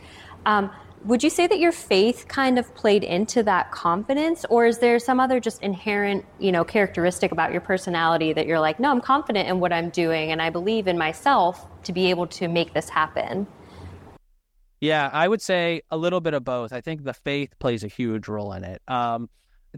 [0.45, 0.71] Um,
[1.03, 4.99] would you say that your faith kind of played into that confidence or is there
[4.99, 9.01] some other just inherent you know characteristic about your personality that you're like no i'm
[9.01, 12.73] confident in what i'm doing and i believe in myself to be able to make
[12.73, 13.47] this happen?
[14.81, 16.73] Yeah i would say a little bit of both.
[16.73, 18.81] I think the faith plays a huge role in it.
[18.87, 19.29] Um,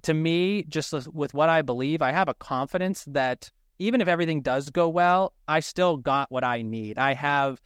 [0.03, 4.41] to me just with what i believe i have a confidence that even if everything
[4.41, 6.97] does go well i still got what i need.
[6.97, 7.59] I have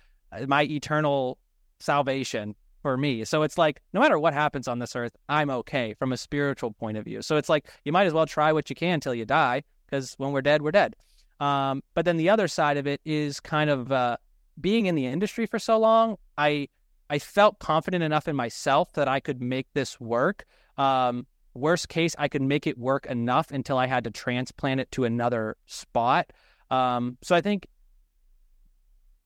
[0.48, 1.38] my eternal
[1.80, 3.24] salvation for me.
[3.26, 6.72] So it's like no matter what happens on this earth, I'm okay from a spiritual
[6.72, 7.22] point of view.
[7.22, 10.15] So it's like you might as well try what you can until you die, because
[10.17, 10.96] when we're dead, we're dead.
[11.39, 14.17] Um, but then the other side of it is kind of uh,
[14.60, 16.17] being in the industry for so long.
[16.38, 16.67] I
[17.10, 20.46] I felt confident enough in myself that I could make this work.
[20.78, 24.91] Um, worst case, I could make it work enough until I had to transplant it
[24.91, 26.32] to another spot.
[26.72, 27.67] Um, so I think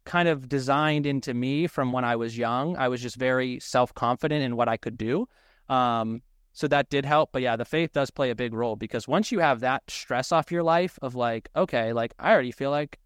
[0.08, 2.78] kind of designed into me from when I was young.
[2.78, 5.28] I was just very self confident in what I could do.
[5.70, 7.32] Um, so that did help.
[7.34, 10.32] But yeah, the faith does play a big role because once you have that stress
[10.32, 12.98] off your life of like, okay, like I already feel like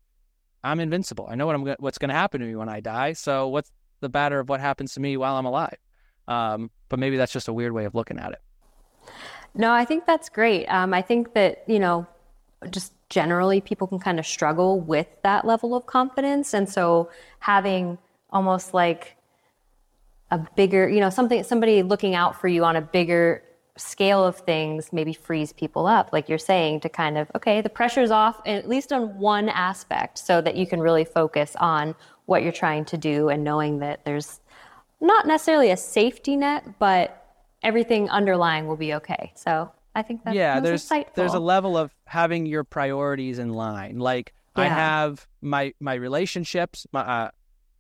[0.64, 1.28] I'm invincible.
[1.30, 3.14] I know what I'm what's going to happen to me when I die.
[3.14, 5.78] So what's the matter of what happens to me while I'm alive?
[6.28, 8.40] Um, but maybe that's just a weird way of looking at it.
[9.56, 10.68] No, I think that's great.
[10.68, 12.08] Um, I think that you know,
[12.69, 16.54] just generally people can kind of struggle with that level of confidence.
[16.54, 17.97] And so having
[18.30, 19.17] almost like
[20.30, 23.43] a bigger, you know, something, somebody looking out for you on a bigger
[23.78, 27.69] scale of things maybe frees people up, like you're saying, to kind of, okay, the
[27.69, 31.95] pressure's off, at least on one aspect, so that you can really focus on
[32.26, 34.39] what you're trying to do and knowing that there's
[35.00, 37.26] not necessarily a safety net, but
[37.63, 39.32] everything underlying will be okay.
[39.36, 40.60] So I think that's yeah.
[40.60, 41.15] There's insightful.
[41.15, 43.99] there's a level of having your priorities in line.
[43.99, 44.63] Like yeah.
[44.63, 46.88] I have my my relationships.
[46.91, 47.32] My uh,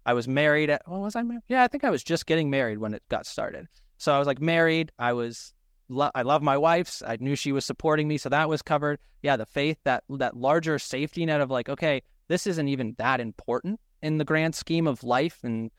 [0.05, 0.81] I was married at.
[0.87, 1.43] What was I married?
[1.47, 3.67] Yeah, I think I was just getting married when it got started.
[3.97, 4.91] So I was like married.
[4.97, 5.53] I was
[5.89, 7.01] lo- I love my wife's.
[7.01, 8.99] I knew she was supporting me, so that was covered.
[9.21, 13.19] Yeah, the faith that that larger safety net of like, okay, this isn't even that
[13.19, 15.71] important in the grand scheme of life and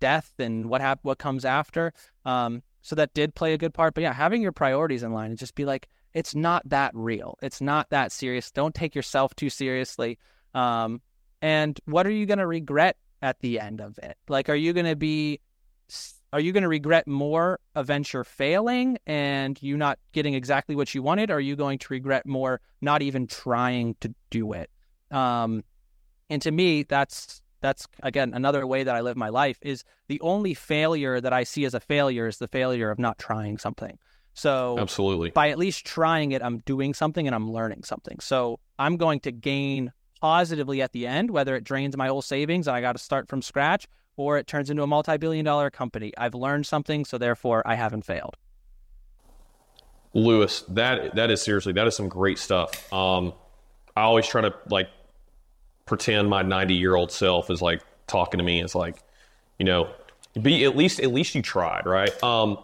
[0.00, 1.92] death and what hap- what comes after.
[2.24, 3.94] Um, so that did play a good part.
[3.94, 7.38] But yeah, having your priorities in line and just be like, it's not that real.
[7.42, 8.50] It's not that serious.
[8.50, 10.18] Don't take yourself too seriously.
[10.54, 11.00] Um,
[11.40, 14.16] and what are you going to regret at the end of it?
[14.28, 15.40] Like, are you going to be,
[16.32, 20.94] are you going to regret more a venture failing and you not getting exactly what
[20.94, 21.30] you wanted?
[21.30, 24.70] Are you going to regret more not even trying to do it?
[25.10, 25.64] Um,
[26.28, 30.20] and to me, that's that's again another way that I live my life is the
[30.20, 33.98] only failure that I see as a failure is the failure of not trying something.
[34.34, 38.20] So absolutely, by at least trying it, I'm doing something and I'm learning something.
[38.20, 42.68] So I'm going to gain positively at the end, whether it drains my whole savings
[42.68, 43.86] and I got to start from scratch,
[44.16, 46.12] or it turns into a multi-billion dollar company.
[46.16, 48.36] I've learned something, so therefore I haven't failed.
[50.12, 52.92] Louis, that that is seriously that is some great stuff.
[52.92, 53.32] Um,
[53.96, 54.88] I always try to like
[55.90, 58.62] pretend my 90 year old self is like talking to me.
[58.62, 59.02] It's like,
[59.58, 59.90] you know,
[60.40, 62.10] be at least at least you tried, right?
[62.22, 62.58] Um,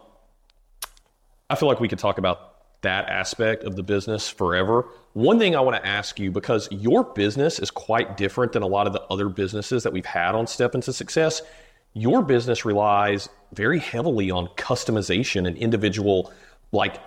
[1.51, 4.87] I feel like we could talk about that aspect of the business forever.
[5.15, 8.67] One thing I want to ask you because your business is quite different than a
[8.69, 11.43] lot of the other businesses that we've had on Step into Success.
[11.95, 16.33] Your business relies very heavily on customization and individual,
[16.71, 17.01] like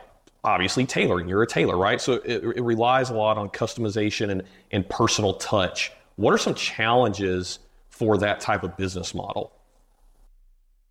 [0.44, 1.30] obviously tailoring.
[1.30, 2.02] You're a tailor, right?
[2.02, 5.94] So it, it relies a lot on customization and, and personal touch.
[6.20, 9.54] What are some challenges for that type of business model?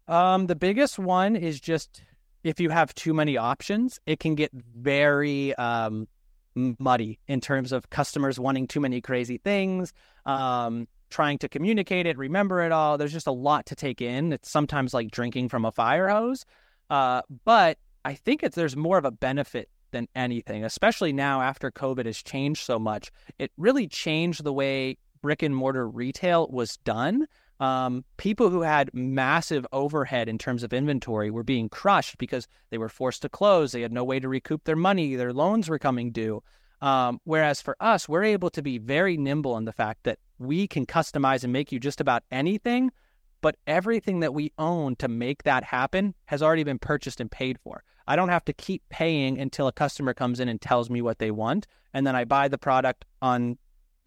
[0.07, 2.01] Um, the biggest one is just
[2.45, 6.09] if you have too many options, it can get very um,
[6.55, 9.93] muddy in terms of customers wanting too many crazy things,
[10.25, 12.97] um, trying to communicate it, remember it all.
[12.97, 14.33] There's just a lot to take in.
[14.33, 16.47] It's sometimes like drinking from a fire hose.
[16.89, 21.71] Uh, but I think it's there's more of a benefit than anything, especially now after
[21.71, 23.11] COVID has changed so much.
[23.39, 27.27] It really changed the way brick and mortar retail was done
[27.61, 32.79] um, people who had massive overhead in terms of inventory were being crushed because they
[32.79, 33.73] were forced to close.
[33.73, 35.17] They had no way to recoup their money.
[35.17, 36.43] Their loans were coming due.
[36.81, 40.69] Um, whereas for us, we're able to be very nimble in the fact that we
[40.69, 42.93] can customize and make you just about anything,
[43.41, 47.59] but everything that we own to make that happen has already been purchased and paid
[47.59, 47.83] for.
[48.07, 51.19] I don't have to keep paying until a customer comes in and tells me what
[51.19, 53.59] they want, and then I buy the product on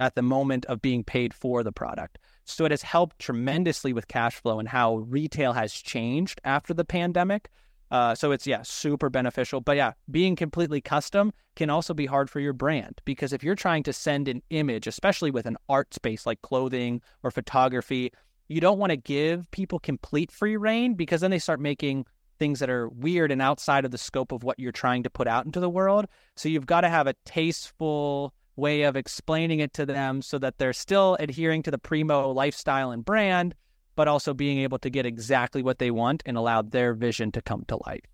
[0.02, 2.18] at the moment of being paid for the product.
[2.43, 6.84] So it has helped tremendously with cash flow and how retail has changed after the
[6.84, 7.49] pandemic.
[7.91, 9.62] Uh, so it's yeah, super beneficial.
[9.62, 13.56] But yeah, being completely custom can also be hard for your brand because if you're
[13.56, 18.12] trying to send an image, especially with an art space like clothing or photography,
[18.47, 22.06] you don't want to give people complete free reign because then they start making
[22.39, 25.28] things that are weird and outside of the scope of what you're trying to put
[25.28, 26.08] out into the world.
[26.36, 30.57] So you've got to have a tasteful way of explaining it to them so that
[30.59, 33.55] they're still adhering to the Primo lifestyle and brand,
[33.95, 37.41] but also being able to get exactly what they want and allow their vision to
[37.41, 38.05] come to life.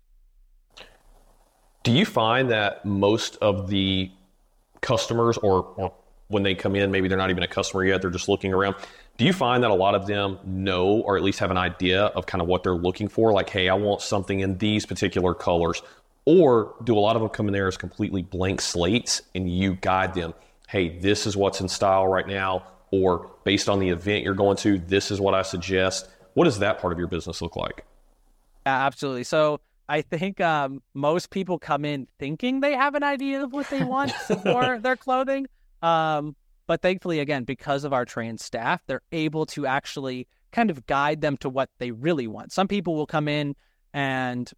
[1.84, 4.10] Do you find that most of the
[4.80, 5.92] customers, or, or
[6.28, 8.74] when they come in, maybe they're not even a customer yet, they're just looking around.
[9.16, 12.04] Do you find that a lot of them know or at least have an idea
[12.04, 13.32] of kind of what they're looking for?
[13.32, 15.82] Like, hey, I want something in these particular colors.
[16.30, 19.76] Or do a lot of them come in there as completely blank slates and you
[19.76, 20.34] guide them?
[20.68, 24.58] Hey, this is what's in style right now, or based on the event you're going
[24.58, 26.06] to, this is what I suggest.
[26.34, 27.86] What does that part of your business look like?
[28.66, 29.24] Yeah, absolutely.
[29.24, 33.70] So I think um, most people come in thinking they have an idea of what
[33.70, 34.12] they want
[34.42, 35.46] for their clothing.
[35.80, 40.84] Um, but thankfully, again, because of our trained staff, they're able to actually kind of
[40.84, 42.52] guide them to what they really want.
[42.52, 43.56] Some people will come in
[43.94, 44.52] and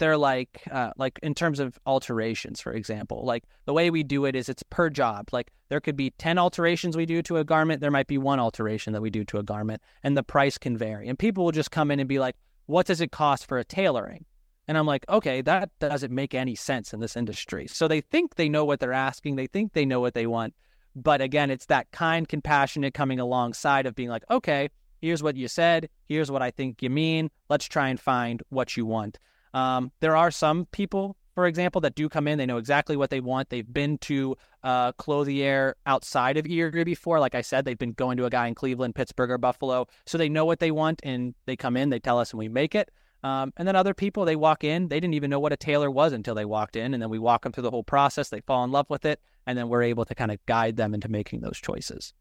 [0.00, 4.24] they're like uh, like in terms of alterations for example like the way we do
[4.24, 7.44] it is it's per job like there could be 10 alterations we do to a
[7.44, 10.58] garment there might be one alteration that we do to a garment and the price
[10.58, 12.34] can vary and people will just come in and be like
[12.66, 14.24] what does it cost for a tailoring?
[14.66, 17.66] And i'm like okay that doesn't make any sense in this industry.
[17.68, 20.54] So they think they know what they're asking they think they know what they want
[20.96, 24.68] but again it's that kind compassionate coming alongside of being like okay
[25.00, 28.76] here's what you said here's what i think you mean let's try and find what
[28.76, 29.18] you want
[29.54, 32.38] um, there are some people, for example, that do come in.
[32.38, 33.50] They know exactly what they want.
[33.50, 37.20] They've been to uh, Clothier outside of Erie before.
[37.20, 39.86] Like I said, they've been going to a guy in Cleveland, Pittsburgh, or Buffalo.
[40.06, 42.48] So they know what they want and they come in, they tell us, and we
[42.48, 42.90] make it.
[43.22, 45.90] Um, and then other people, they walk in, they didn't even know what a tailor
[45.90, 46.94] was until they walked in.
[46.94, 48.30] And then we walk them through the whole process.
[48.30, 49.20] They fall in love with it.
[49.46, 52.14] And then we're able to kind of guide them into making those choices.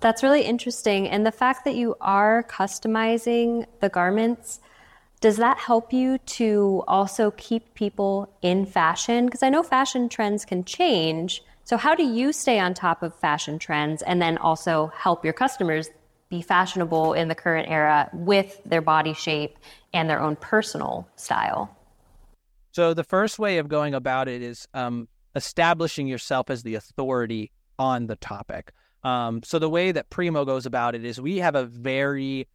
[0.00, 1.08] That's really interesting.
[1.08, 4.60] And the fact that you are customizing the garments
[5.22, 9.26] does that help you to also keep people in fashion?
[9.26, 11.42] Because I know fashion trends can change.
[11.62, 15.32] So, how do you stay on top of fashion trends and then also help your
[15.32, 15.88] customers
[16.28, 19.58] be fashionable in the current era with their body shape
[19.94, 21.74] and their own personal style?
[22.72, 25.06] So, the first way of going about it is um,
[25.36, 28.72] establishing yourself as the authority on the topic.
[29.04, 32.48] Um, so, the way that Primo goes about it is we have a very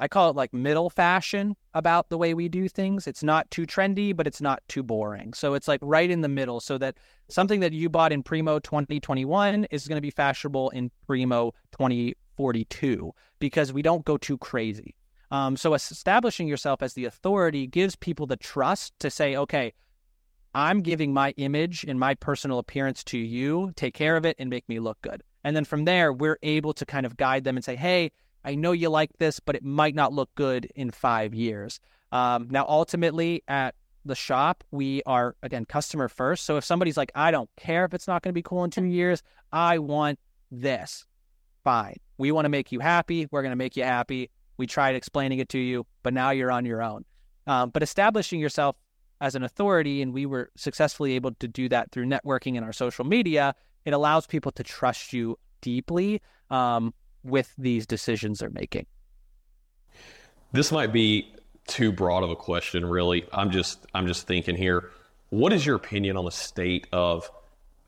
[0.00, 3.06] I call it like middle fashion about the way we do things.
[3.06, 5.34] It's not too trendy, but it's not too boring.
[5.34, 6.96] So it's like right in the middle so that
[7.28, 13.12] something that you bought in Primo 2021 is going to be fashionable in Primo 2042
[13.40, 14.94] because we don't go too crazy.
[15.30, 19.74] Um, so establishing yourself as the authority gives people the trust to say, okay,
[20.54, 23.72] I'm giving my image and my personal appearance to you.
[23.76, 25.22] Take care of it and make me look good.
[25.44, 28.12] And then from there, we're able to kind of guide them and say, hey,
[28.44, 31.80] I know you like this, but it might not look good in five years.
[32.12, 33.74] Um, now, ultimately, at
[34.04, 36.44] the shop, we are, again, customer first.
[36.44, 38.70] So if somebody's like, I don't care if it's not going to be cool in
[38.70, 39.22] two years,
[39.52, 40.18] I want
[40.50, 41.04] this,
[41.64, 41.96] fine.
[42.18, 43.28] We want to make you happy.
[43.30, 44.30] We're going to make you happy.
[44.56, 47.04] We tried explaining it to you, but now you're on your own.
[47.46, 48.76] Um, but establishing yourself
[49.20, 52.72] as an authority, and we were successfully able to do that through networking and our
[52.72, 56.20] social media, it allows people to trust you deeply
[56.50, 56.92] um,
[57.24, 58.86] with these decisions they're making.
[60.52, 61.32] This might be
[61.66, 63.26] too broad of a question, really.
[63.32, 64.90] I'm just I'm just thinking here.
[65.30, 67.30] What is your opinion on the state of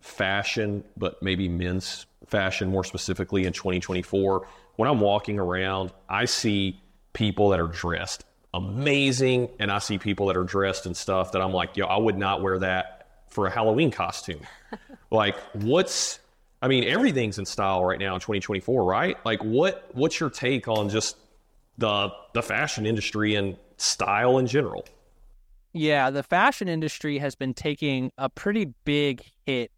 [0.01, 4.47] fashion, but maybe men's fashion more specifically in 2024?
[4.77, 6.81] When I'm walking around, I see
[7.13, 8.25] people that are dressed
[8.55, 11.97] amazing, and I see people that are dressed in stuff that I'm like, yo, I
[11.97, 14.41] would not wear that for a Halloween costume.
[15.11, 16.19] like, what's
[16.63, 19.19] I mean, everything's in style right now in 2024, right?
[19.25, 21.17] Like, what what's your take on just
[21.77, 24.87] the the fashion industry and style in general?
[25.73, 29.73] Yeah, the fashion industry has been taking a pretty big hit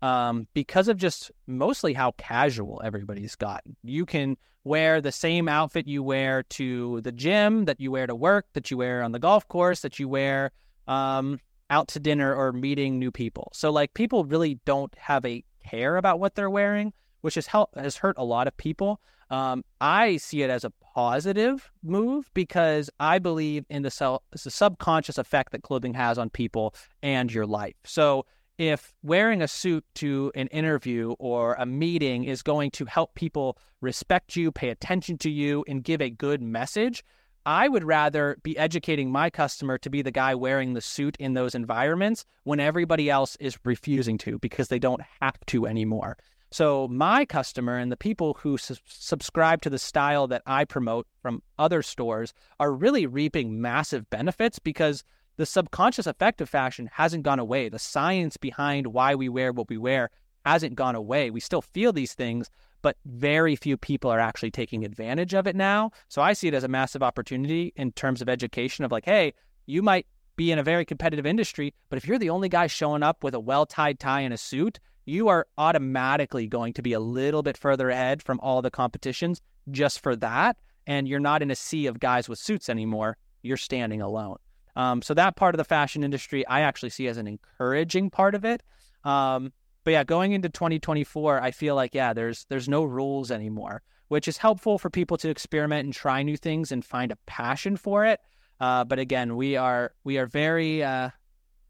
[0.00, 3.76] um, because of just mostly how casual everybody's gotten.
[3.82, 8.14] You can wear the same outfit you wear to the gym, that you wear to
[8.14, 10.52] work, that you wear on the golf course, that you wear
[10.86, 13.50] um, out to dinner or meeting new people.
[13.52, 17.76] So, like, people really don't have a care about what they're wearing, which has helped
[17.78, 19.00] has hurt a lot of people.
[19.30, 24.50] Um, I see it as a positive move because I believe in the, self, the
[24.50, 27.76] subconscious effect that clothing has on people and your life.
[27.84, 28.26] So
[28.58, 33.56] if wearing a suit to an interview or a meeting is going to help people
[33.80, 37.02] respect you, pay attention to you, and give a good message,
[37.44, 41.34] I would rather be educating my customer to be the guy wearing the suit in
[41.34, 46.16] those environments when everybody else is refusing to because they don't have to anymore.
[46.52, 51.06] So my customer and the people who su- subscribe to the style that I promote
[51.22, 55.02] from other stores are really reaping massive benefits because
[55.38, 57.70] the subconscious effect of fashion hasn't gone away.
[57.70, 60.10] The science behind why we wear what we wear
[60.44, 61.30] hasn't gone away.
[61.30, 62.50] We still feel these things,
[62.82, 65.90] but very few people are actually taking advantage of it now.
[66.08, 69.34] So I see it as a massive opportunity in terms of education of like, hey,
[69.66, 70.06] you might
[70.36, 73.34] be in a very competitive industry, but if you're the only guy showing up with
[73.34, 77.56] a well-tied tie and a suit, you are automatically going to be a little bit
[77.56, 80.56] further ahead from all the competitions just for that.
[80.86, 83.16] And you're not in a sea of guys with suits anymore.
[83.42, 84.38] You're standing alone.
[84.74, 88.34] Um, so that part of the fashion industry, I actually see as an encouraging part
[88.34, 88.62] of it.
[89.04, 89.52] Um,
[89.84, 94.28] but yeah, going into 2024, I feel like yeah, there's there's no rules anymore, which
[94.28, 98.04] is helpful for people to experiment and try new things and find a passion for
[98.04, 98.20] it.
[98.60, 101.10] Uh, but again, we are we are very uh,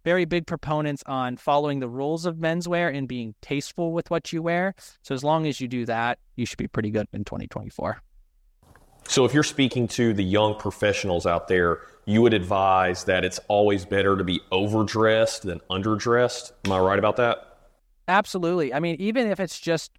[0.04, 4.42] very big proponents on following the rules of menswear and being tasteful with what you
[4.42, 4.74] wear.
[5.02, 8.02] So as long as you do that, you should be pretty good in 2024.
[9.08, 13.40] So if you're speaking to the young professionals out there, you would advise that it's
[13.48, 16.52] always better to be overdressed than underdressed.
[16.64, 17.51] Am I right about that?
[18.08, 18.74] Absolutely.
[18.74, 19.92] I mean, even if it's just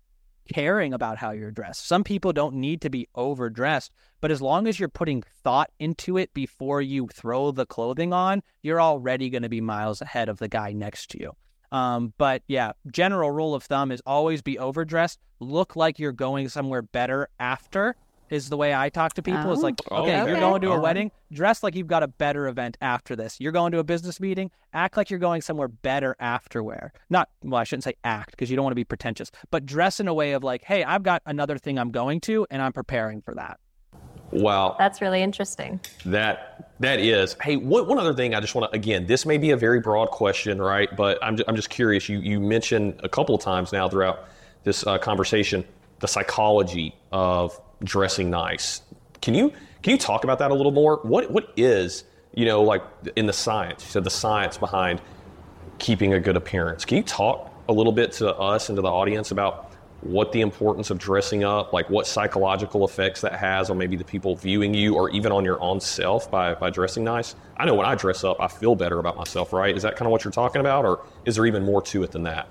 [0.54, 1.88] caring about how you're dressed.
[1.88, 3.92] Some people don't need to be overdressed,
[4.22, 8.42] but as long as you're putting thought into it before you throw the clothing on,
[8.62, 11.32] you're already going to be miles ahead of the guy next to you.
[11.72, 15.20] Um, but yeah, general rule of thumb is always be overdressed.
[15.40, 17.96] Look like you're going somewhere better after
[18.34, 19.44] is the way I talk to people.
[19.46, 19.54] Oh.
[19.54, 22.48] It's like, okay, okay, you're going to a wedding, dress like you've got a better
[22.48, 23.40] event after this.
[23.40, 26.92] You're going to a business meeting, act like you're going somewhere better afterwhere.
[27.10, 30.00] Not, well, I shouldn't say act because you don't want to be pretentious, but dress
[30.00, 32.74] in a way of like, hey, I've got another thing I'm going to and I'm
[32.74, 33.60] preparing for that.
[34.32, 34.76] Wow.
[34.80, 35.80] That's really interesting.
[36.06, 37.36] That that is.
[37.40, 39.80] Hey, one, one other thing I just want to again, this may be a very
[39.80, 40.90] broad question, right?
[40.98, 42.10] But I'm just, I'm just curious.
[42.10, 44.28] You you mentioned a couple of times now throughout
[44.64, 45.64] this uh, conversation
[46.04, 48.82] the psychology of dressing nice.
[49.22, 51.00] Can you can you talk about that a little more?
[51.04, 52.04] What what is
[52.34, 52.84] you know like
[53.16, 53.84] in the science?
[53.84, 55.02] You said the science behind
[55.80, 56.86] keeping a good appearance.
[56.86, 59.74] Can you talk a little bit to us and to the audience about
[60.04, 64.04] what the importance of dressing up, like what psychological effects that has on maybe the
[64.04, 67.36] people viewing you or even on your own self by, by dressing nice?
[67.56, 69.76] I know when I dress up, I feel better about myself, right?
[69.76, 72.12] Is that kind of what you're talking about, or is there even more to it
[72.12, 72.48] than that?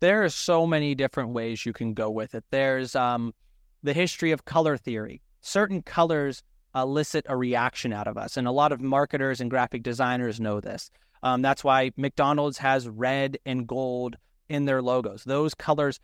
[0.00, 2.44] There are so many different ways you can go with it.
[2.50, 3.34] There's um,
[3.82, 5.22] the history of color theory.
[5.40, 6.42] Certain colors
[6.74, 10.60] elicit a reaction out of us, and a lot of marketers and graphic designers know
[10.60, 10.90] this.
[11.22, 14.16] Um, that's why McDonald's has red and gold
[14.48, 15.24] in their logos.
[15.24, 16.00] Those colors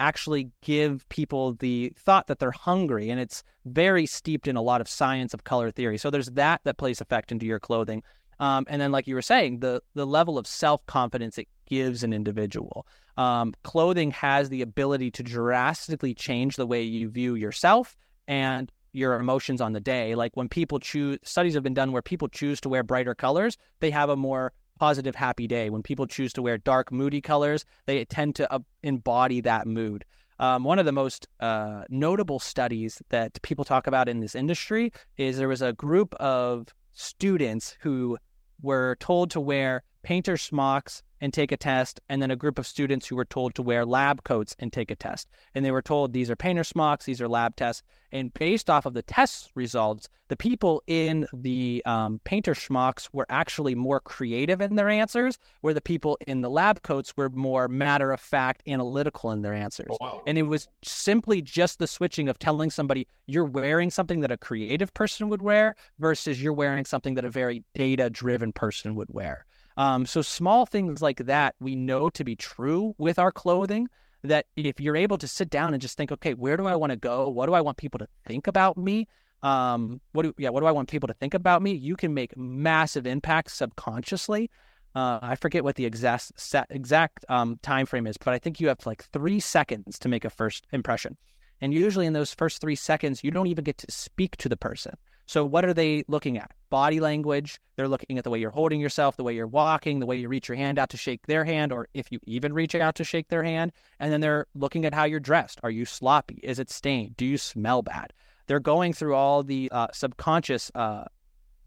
[0.00, 4.80] actually give people the thought that they're hungry and it's very steeped in a lot
[4.80, 8.02] of science of color theory so there's that that plays effect into your clothing
[8.40, 12.12] um, and then like you were saying the the level of self-confidence it gives an
[12.12, 17.96] individual um, clothing has the ability to drastically change the way you view yourself
[18.28, 22.02] and your emotions on the day like when people choose studies have been done where
[22.02, 25.70] people choose to wear brighter colors they have a more positive, happy day.
[25.70, 30.04] When people choose to wear dark, moody colors, they tend to uh, embody that mood.
[30.38, 34.92] Um, one of the most uh, notable studies that people talk about in this industry
[35.16, 38.18] is there was a group of students who
[38.62, 42.66] were told to wear painter smocks and take a test, and then a group of
[42.66, 45.28] students who were told to wear lab coats and take a test.
[45.54, 47.82] And they were told these are painter smocks, these are lab tests.
[48.12, 53.26] And based off of the test results, the people in the um, painter smocks were
[53.28, 57.68] actually more creative in their answers, where the people in the lab coats were more
[57.68, 59.88] matter of fact, analytical in their answers.
[59.90, 60.22] Oh, wow.
[60.26, 64.36] And it was simply just the switching of telling somebody you're wearing something that a
[64.36, 69.08] creative person would wear versus you're wearing something that a very data driven person would
[69.10, 69.46] wear.
[69.76, 73.88] Um, so small things like that we know to be true with our clothing.
[74.22, 76.90] That if you're able to sit down and just think, okay, where do I want
[76.90, 77.28] to go?
[77.28, 79.06] What do I want people to think about me?
[79.42, 81.72] Um, what do yeah, what do I want people to think about me?
[81.72, 84.50] You can make massive impacts subconsciously.
[84.94, 86.32] Uh, I forget what the exact
[86.70, 90.24] exact um, time frame is, but I think you have like three seconds to make
[90.24, 91.16] a first impression.
[91.60, 94.56] And usually in those first three seconds, you don't even get to speak to the
[94.56, 94.94] person.
[95.26, 96.52] So, what are they looking at?
[96.70, 97.60] Body language.
[97.74, 100.28] They're looking at the way you're holding yourself, the way you're walking, the way you
[100.28, 103.04] reach your hand out to shake their hand, or if you even reach out to
[103.04, 103.72] shake their hand.
[103.98, 105.60] And then they're looking at how you're dressed.
[105.62, 106.38] Are you sloppy?
[106.42, 107.16] Is it stained?
[107.16, 108.12] Do you smell bad?
[108.46, 111.04] They're going through all the uh, subconscious uh,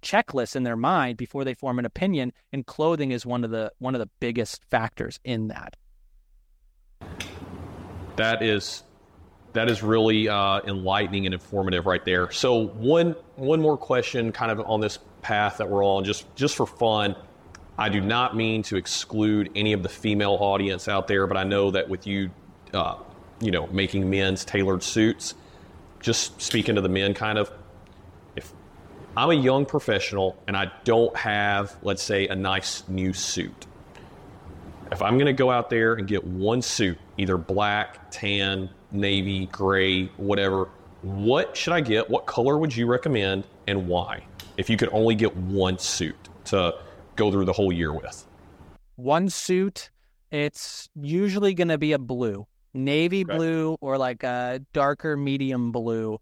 [0.01, 3.71] checklists in their mind before they form an opinion, and clothing is one of the
[3.79, 5.75] one of the biggest factors in that.
[8.15, 8.83] That is
[9.53, 12.31] that is really uh, enlightening and informative right there.
[12.31, 16.55] So one one more question, kind of on this path that we're on, just just
[16.55, 17.15] for fun.
[17.77, 21.45] I do not mean to exclude any of the female audience out there, but I
[21.45, 22.29] know that with you,
[22.73, 22.97] uh,
[23.39, 25.33] you know, making men's tailored suits,
[26.01, 27.51] just speaking to the men, kind of.
[28.35, 28.51] If
[29.15, 33.65] I'm a young professional and I don't have, let's say, a nice new suit,
[34.91, 39.47] if I'm going to go out there and get one suit, either black, tan, navy,
[39.47, 40.69] gray, whatever.
[41.01, 42.09] What should I get?
[42.09, 44.25] What color would you recommend and why?
[44.57, 46.75] If you could only get one suit to
[47.15, 48.25] go through the whole year with.
[48.95, 49.91] One suit,
[50.31, 53.37] it's usually going to be a blue, navy okay.
[53.37, 56.19] blue or like a darker medium blue.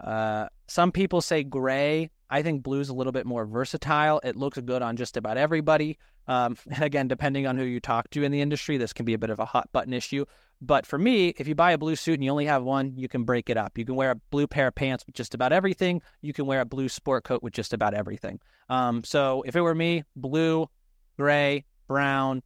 [0.00, 2.10] Uh, some people say gray.
[2.28, 4.20] I think blue is a little bit more versatile.
[4.24, 5.98] It looks good on just about everybody.
[6.26, 9.14] Um, and again, depending on who you talk to in the industry, this can be
[9.14, 10.24] a bit of a hot button issue.
[10.60, 13.08] But for me, if you buy a blue suit and you only have one, you
[13.08, 13.76] can break it up.
[13.76, 16.00] You can wear a blue pair of pants with just about everything.
[16.22, 18.40] You can wear a blue sport coat with just about everything.
[18.68, 20.68] Um, so if it were me, blue,
[21.18, 22.42] gray, brown,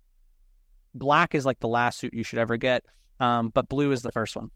[0.94, 2.84] black is like the last suit you should ever get.
[3.20, 4.50] Um, but blue is the first one.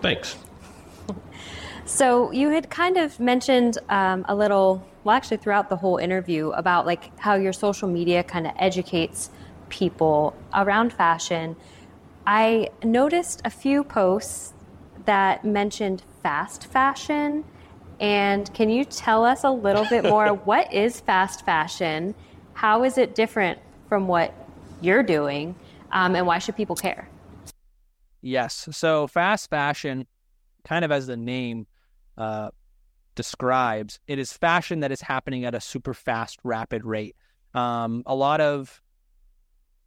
[0.00, 0.36] Thanks.
[1.88, 6.50] So you had kind of mentioned um, a little, well, actually throughout the whole interview
[6.50, 9.30] about like how your social media kind of educates
[9.70, 11.56] people around fashion.
[12.30, 14.52] I noticed a few posts
[15.06, 17.42] that mentioned fast fashion.
[18.00, 20.34] And can you tell us a little bit more?
[20.34, 22.14] what is fast fashion?
[22.52, 23.58] How is it different
[23.88, 24.34] from what
[24.82, 25.54] you're doing?
[25.90, 27.08] Um, and why should people care?
[28.20, 28.68] Yes.
[28.72, 30.06] So, fast fashion,
[30.64, 31.66] kind of as the name
[32.18, 32.50] uh,
[33.14, 37.16] describes, it is fashion that is happening at a super fast, rapid rate.
[37.54, 38.82] Um, a lot of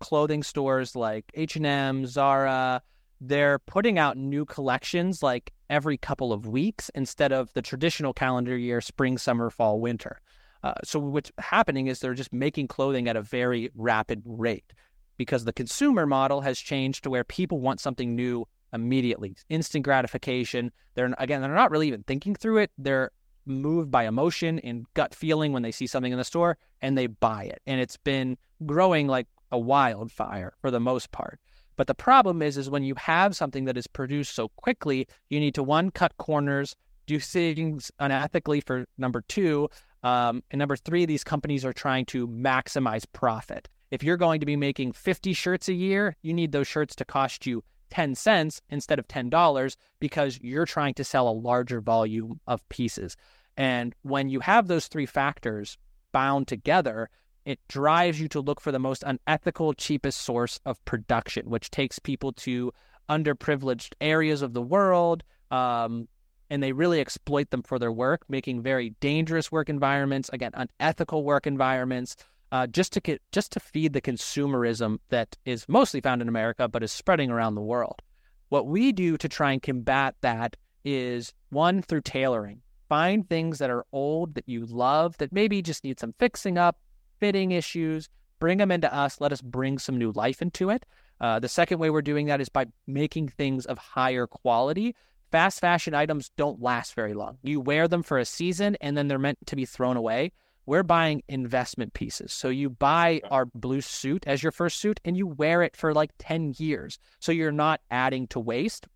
[0.01, 2.81] clothing stores like H&M, Zara,
[3.21, 8.57] they're putting out new collections like every couple of weeks instead of the traditional calendar
[8.57, 10.19] year spring, summer, fall, winter.
[10.63, 14.73] Uh, so what's happening is they're just making clothing at a very rapid rate
[15.17, 20.71] because the consumer model has changed to where people want something new immediately, instant gratification.
[20.95, 22.71] They're again, they're not really even thinking through it.
[22.77, 23.11] They're
[23.45, 27.07] moved by emotion and gut feeling when they see something in the store and they
[27.07, 27.61] buy it.
[27.65, 31.39] And it's been growing like a wildfire for the most part.
[31.75, 35.39] But the problem is, is when you have something that is produced so quickly, you
[35.39, 36.75] need to one cut corners,
[37.07, 39.69] do things unethically for number two,
[40.03, 43.69] um, and number three, these companies are trying to maximize profit.
[43.91, 47.05] If you're going to be making 50 shirts a year, you need those shirts to
[47.05, 52.39] cost you 10 cents instead of $10 because you're trying to sell a larger volume
[52.47, 53.17] of pieces.
[53.57, 55.77] And when you have those three factors
[56.13, 57.09] bound together,
[57.45, 61.99] it drives you to look for the most unethical, cheapest source of production, which takes
[61.99, 62.71] people to
[63.09, 65.23] underprivileged areas of the world.
[65.49, 66.07] Um,
[66.49, 71.23] and they really exploit them for their work, making very dangerous work environments, again, unethical
[71.23, 72.17] work environments,
[72.51, 76.67] uh, just to get, just to feed the consumerism that is mostly found in America,
[76.67, 78.01] but is spreading around the world.
[78.49, 82.61] What we do to try and combat that is one through tailoring.
[82.89, 86.77] Find things that are old that you love that maybe just need some fixing up,
[87.21, 88.09] fitting issues.
[88.39, 89.21] Bring them into us.
[89.21, 90.85] Let us bring some new life into it.
[91.21, 94.93] Uh, the second way we're doing that is by making things of higher quality
[95.31, 97.37] fast fashion items don't last very long.
[97.41, 100.33] You wear them for a season and then they're meant to be thrown away.
[100.65, 102.31] We're buying investment pieces.
[102.31, 105.93] So you buy our blue suit as your first suit and you wear it for
[105.93, 106.99] like 10 years.
[107.19, 108.87] So you're not adding to waste.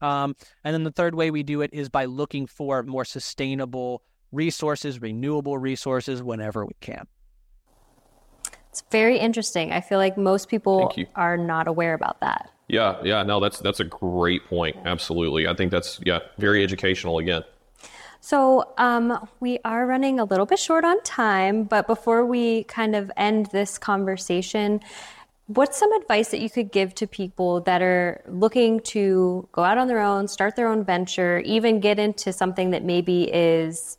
[0.00, 4.02] Um, and then the third way we do it is by looking for more sustainable
[4.32, 7.06] resources, renewable resources whenever we can.
[8.76, 9.72] It's very interesting.
[9.72, 12.50] I feel like most people are not aware about that.
[12.68, 14.76] Yeah, yeah, no, that's that's a great point.
[14.84, 17.42] Absolutely, I think that's yeah, very educational again.
[18.20, 22.94] So um, we are running a little bit short on time, but before we kind
[22.94, 24.80] of end this conversation,
[25.46, 29.78] what's some advice that you could give to people that are looking to go out
[29.78, 33.96] on their own, start their own venture, even get into something that maybe is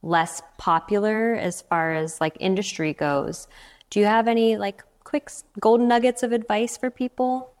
[0.00, 3.48] less popular as far as like industry goes?
[3.92, 5.30] Do you have any like quick
[5.60, 7.52] golden nuggets of advice for people?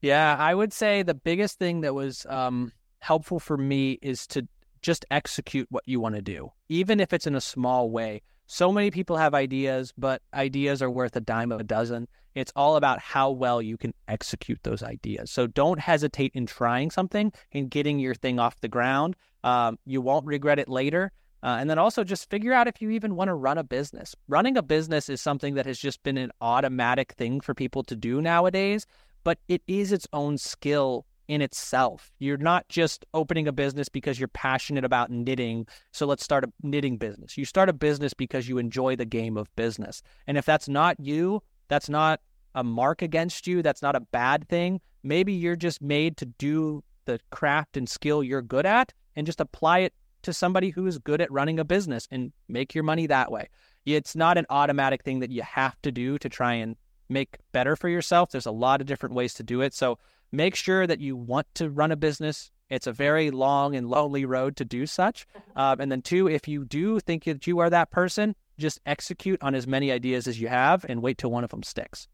[0.00, 4.48] Yeah, I would say the biggest thing that was um, helpful for me is to
[4.80, 8.22] just execute what you want to do, even if it's in a small way.
[8.46, 12.08] So many people have ideas, but ideas are worth a dime of a dozen.
[12.34, 15.30] It's all about how well you can execute those ideas.
[15.30, 19.16] So don't hesitate in trying something and getting your thing off the ground.
[19.44, 21.12] Um, you won't regret it later.
[21.42, 24.14] Uh, and then also just figure out if you even want to run a business.
[24.28, 27.96] Running a business is something that has just been an automatic thing for people to
[27.96, 28.86] do nowadays
[29.24, 32.12] but it is its own skill in itself.
[32.18, 35.66] You're not just opening a business because you're passionate about knitting.
[35.92, 37.38] So let's start a knitting business.
[37.38, 40.02] You start a business because you enjoy the game of business.
[40.26, 42.20] And if that's not you, that's not
[42.54, 43.62] a mark against you.
[43.62, 44.80] That's not a bad thing.
[45.02, 49.40] Maybe you're just made to do the craft and skill you're good at and just
[49.40, 53.06] apply it to somebody who is good at running a business and make your money
[53.06, 53.48] that way.
[53.84, 56.76] It's not an automatic thing that you have to do to try and
[57.08, 58.30] make better for yourself.
[58.30, 59.74] There's a lot of different ways to do it.
[59.74, 59.98] So
[60.30, 62.50] make sure that you want to run a business.
[62.70, 65.26] It's a very long and lonely road to do such.
[65.56, 69.42] Um, and then, two, if you do think that you are that person, just execute
[69.42, 72.08] on as many ideas as you have and wait till one of them sticks.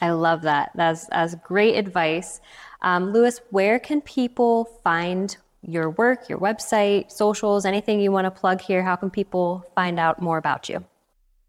[0.00, 0.70] I love that.
[0.74, 2.40] That's, that's great advice.
[2.82, 5.36] Um, Louis, where can people find
[5.66, 8.82] your work, your website, socials, anything you want to plug here?
[8.82, 10.84] How can people find out more about you?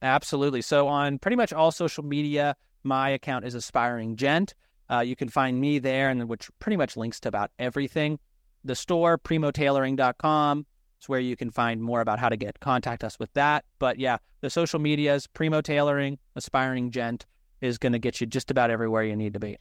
[0.01, 0.61] Absolutely.
[0.61, 4.53] So on pretty much all social media, my account is Aspiring Gent.
[4.89, 8.19] Uh, you can find me there, and which pretty much links to about everything.
[8.63, 10.65] The store, primotailoring.com,
[11.01, 13.65] is where you can find more about how to get contact us with that.
[13.79, 17.25] But yeah, the social medias, Primo Tailoring, Aspiring Gent,
[17.61, 19.57] is going to get you just about everywhere you need to be.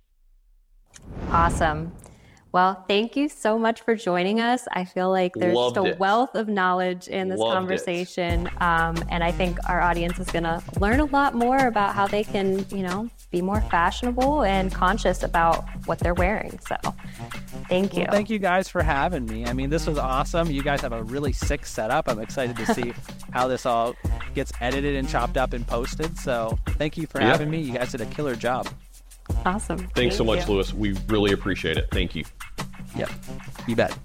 [1.30, 1.92] Awesome.
[2.54, 4.68] Well, thank you so much for joining us.
[4.70, 5.98] I feel like there's Loved just a it.
[5.98, 8.48] wealth of knowledge in this Loved conversation.
[8.58, 12.06] Um, and I think our audience is going to learn a lot more about how
[12.06, 16.56] they can, you know, be more fashionable and conscious about what they're wearing.
[16.60, 16.76] So
[17.68, 18.02] thank you.
[18.02, 19.44] Well, thank you guys for having me.
[19.46, 20.48] I mean, this was awesome.
[20.48, 22.08] You guys have a really sick setup.
[22.08, 22.94] I'm excited to see
[23.32, 23.96] how this all
[24.36, 26.16] gets edited and chopped up and posted.
[26.18, 27.30] So thank you for yeah.
[27.30, 27.62] having me.
[27.62, 28.68] You guys did a killer job.
[29.44, 29.78] Awesome.
[29.78, 30.54] Thanks Thank so much, you.
[30.54, 30.72] Louis.
[30.72, 31.88] We really appreciate it.
[31.90, 32.24] Thank you.
[32.96, 33.10] Yep.
[33.66, 33.98] You bet.